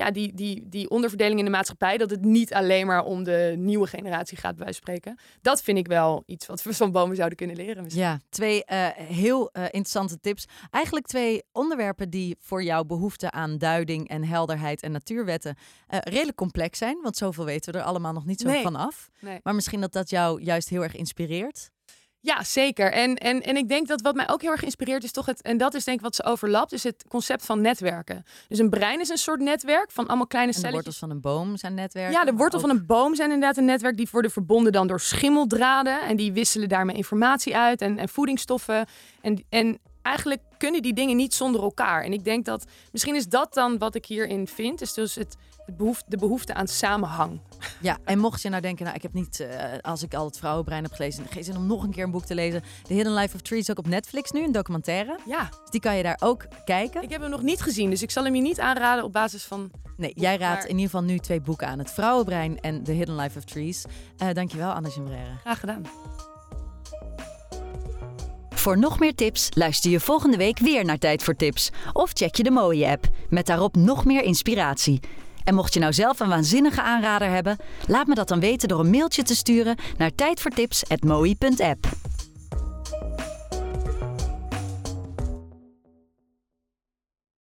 ja, 0.00 0.10
die, 0.10 0.34
die, 0.34 0.68
die 0.68 0.90
onderverdeling 0.90 1.38
in 1.38 1.44
de 1.44 1.50
maatschappij, 1.50 1.96
dat 1.96 2.10
het 2.10 2.24
niet 2.24 2.54
alleen 2.54 2.86
maar 2.86 3.04
om 3.04 3.24
de 3.24 3.54
nieuwe 3.58 3.86
generatie 3.86 4.36
gaat, 4.36 4.56
bij 4.56 4.72
spreken. 4.72 5.18
Dat 5.42 5.62
vind 5.62 5.78
ik 5.78 5.86
wel 5.86 6.22
iets 6.26 6.46
wat 6.46 6.62
we 6.62 6.74
van 6.74 6.92
bomen 6.92 7.16
zouden 7.16 7.38
kunnen 7.38 7.56
leren. 7.56 7.82
Misschien. 7.82 8.04
Ja, 8.04 8.20
twee 8.28 8.62
uh, 8.66 8.86
heel 8.94 9.50
uh, 9.52 9.62
interessante 9.62 10.20
tips. 10.20 10.44
Eigenlijk 10.70 11.06
twee 11.06 11.42
onderwerpen 11.52 12.10
die 12.10 12.36
voor 12.40 12.62
jouw 12.62 12.84
behoefte 12.84 13.30
aan 13.30 13.58
duiding 13.58 14.08
en 14.08 14.24
helderheid 14.24 14.82
en 14.82 14.92
natuurwetten 14.92 15.56
uh, 15.56 15.98
redelijk 16.00 16.36
complex 16.36 16.78
zijn. 16.78 16.98
Want 17.02 17.16
zoveel 17.16 17.44
weten 17.44 17.72
we 17.72 17.78
er 17.78 17.84
allemaal 17.84 18.12
nog 18.12 18.26
niet 18.26 18.40
zo 18.40 18.48
nee. 18.48 18.62
van 18.62 18.76
af. 18.76 19.08
Nee. 19.20 19.40
Maar 19.42 19.54
misschien 19.54 19.80
dat 19.80 19.92
dat 19.92 20.10
jou 20.10 20.42
juist 20.42 20.68
heel 20.68 20.82
erg 20.82 20.94
inspireert. 20.94 21.70
Ja, 22.22 22.44
zeker. 22.44 22.92
En, 22.92 23.16
en, 23.16 23.42
en 23.42 23.56
ik 23.56 23.68
denk 23.68 23.88
dat 23.88 24.00
wat 24.00 24.14
mij 24.14 24.28
ook 24.28 24.42
heel 24.42 24.50
erg 24.50 24.62
inspireert 24.62 25.04
is 25.04 25.12
toch 25.12 25.26
het, 25.26 25.42
en 25.42 25.56
dat 25.56 25.74
is 25.74 25.84
denk 25.84 25.96
ik 25.98 26.04
wat 26.04 26.14
ze 26.14 26.24
overlapt, 26.24 26.72
is 26.72 26.82
het 26.82 27.04
concept 27.08 27.44
van 27.44 27.60
netwerken. 27.60 28.24
Dus 28.48 28.58
een 28.58 28.70
brein 28.70 29.00
is 29.00 29.08
een 29.08 29.16
soort 29.16 29.40
netwerk 29.40 29.90
van 29.90 30.06
allemaal 30.06 30.26
kleine 30.26 30.52
En 30.52 30.62
de 30.62 30.70
wortels 30.70 30.98
van 30.98 31.10
een 31.10 31.20
boom 31.20 31.56
zijn 31.56 31.74
netwerken. 31.74 32.12
Ja, 32.12 32.24
de 32.24 32.32
wortel 32.32 32.58
Ook- 32.58 32.66
van 32.66 32.76
een 32.76 32.86
boom 32.86 33.14
zijn 33.14 33.30
inderdaad 33.30 33.56
een 33.56 33.64
netwerk. 33.64 33.96
Die 33.96 34.08
worden 34.10 34.30
verbonden 34.30 34.72
dan 34.72 34.86
door 34.86 35.00
schimmeldraden. 35.00 36.00
En 36.02 36.16
die 36.16 36.32
wisselen 36.32 36.68
daarmee 36.68 36.96
informatie 36.96 37.56
uit 37.56 37.80
en, 37.80 37.98
en 37.98 38.08
voedingsstoffen. 38.08 38.86
En, 39.20 39.44
en 39.48 39.78
eigenlijk 40.02 40.42
kunnen 40.58 40.82
die 40.82 40.92
dingen 40.94 41.16
niet 41.16 41.34
zonder 41.34 41.62
elkaar. 41.62 42.04
En 42.04 42.12
ik 42.12 42.24
denk 42.24 42.44
dat 42.44 42.64
misschien 42.92 43.14
is 43.14 43.26
dat 43.28 43.54
dan 43.54 43.78
wat 43.78 43.94
ik 43.94 44.06
hierin 44.06 44.46
vind. 44.46 44.80
Is 44.80 44.92
dus 44.94 45.14
het, 45.14 45.36
het 45.66 45.76
behoefte, 45.76 46.04
de 46.08 46.16
behoefte 46.16 46.54
aan 46.54 46.68
samenhang. 46.68 47.40
Ja, 47.80 47.98
en 48.04 48.18
mocht 48.18 48.42
je 48.42 48.48
nou 48.48 48.62
denken, 48.62 48.84
nou 48.84 48.96
ik 48.96 49.02
heb 49.02 49.12
niet, 49.12 49.40
eh, 49.40 49.64
als 49.80 50.02
ik 50.02 50.14
al 50.14 50.24
het 50.24 50.38
vrouwenbrein 50.38 50.82
heb 50.82 50.92
gelezen, 50.92 51.26
geen 51.30 51.44
zin 51.44 51.56
om 51.56 51.66
nog 51.66 51.82
een 51.82 51.90
keer 51.90 52.04
een 52.04 52.10
boek 52.10 52.24
te 52.24 52.34
lezen. 52.34 52.62
The 52.82 52.92
Hidden 52.92 53.14
Life 53.14 53.34
of 53.34 53.40
Trees 53.42 53.70
ook 53.70 53.78
op 53.78 53.86
Netflix 53.86 54.30
nu, 54.30 54.44
een 54.44 54.52
documentaire. 54.52 55.18
Ja, 55.26 55.48
Dus 55.60 55.70
die 55.70 55.80
kan 55.80 55.96
je 55.96 56.02
daar 56.02 56.18
ook 56.22 56.46
kijken. 56.64 57.02
ik 57.02 57.10
heb 57.10 57.20
hem 57.20 57.30
nog 57.30 57.42
niet 57.42 57.60
gezien. 57.60 57.90
Dus 57.90 58.02
ik 58.02 58.10
zal 58.10 58.24
hem 58.24 58.34
je 58.34 58.40
niet 58.42 58.60
aanraden 58.60 59.04
op 59.04 59.12
basis 59.12 59.44
van... 59.44 59.70
Nee, 59.96 60.12
jij 60.16 60.36
raadt 60.36 60.58
maar- 60.60 60.68
in 60.68 60.78
ieder 60.78 60.84
geval 60.90 61.02
nu 61.02 61.18
twee 61.18 61.40
boeken 61.40 61.66
aan. 61.66 61.78
Het 61.78 61.90
Vrouwenbrein 61.90 62.60
en 62.60 62.82
The 62.82 62.92
Hidden 62.92 63.16
Life 63.16 63.38
of 63.38 63.44
Trees. 63.44 63.84
Eh 64.16 64.28
dankjewel, 64.32 64.70
Anne 64.72 64.88
Jembrere. 64.88 65.36
Graag 65.40 65.60
gedaan. 65.60 65.82
Voor 68.60 68.78
nog 68.78 68.98
meer 68.98 69.14
tips 69.14 69.48
luister 69.54 69.90
je 69.90 70.00
volgende 70.00 70.36
week 70.36 70.58
weer 70.58 70.84
naar 70.84 70.98
Tijd 70.98 71.22
voor 71.22 71.36
Tips. 71.36 71.70
Of 71.92 72.10
check 72.14 72.34
je 72.34 72.42
de 72.42 72.50
mooie 72.50 72.86
app, 72.86 73.08
met 73.28 73.46
daarop 73.46 73.76
nog 73.76 74.04
meer 74.04 74.22
inspiratie. 74.22 75.00
En 75.44 75.54
mocht 75.54 75.74
je 75.74 75.80
nou 75.80 75.92
zelf 75.92 76.20
een 76.20 76.28
waanzinnige 76.28 76.82
aanrader 76.82 77.28
hebben, 77.28 77.56
laat 77.86 78.06
me 78.06 78.14
dat 78.14 78.28
dan 78.28 78.40
weten 78.40 78.68
door 78.68 78.80
een 78.80 78.90
mailtje 78.90 79.22
te 79.22 79.34
sturen 79.34 79.76
naar 79.96 80.14
tijdvoortips.mooi.app. 80.14 82.09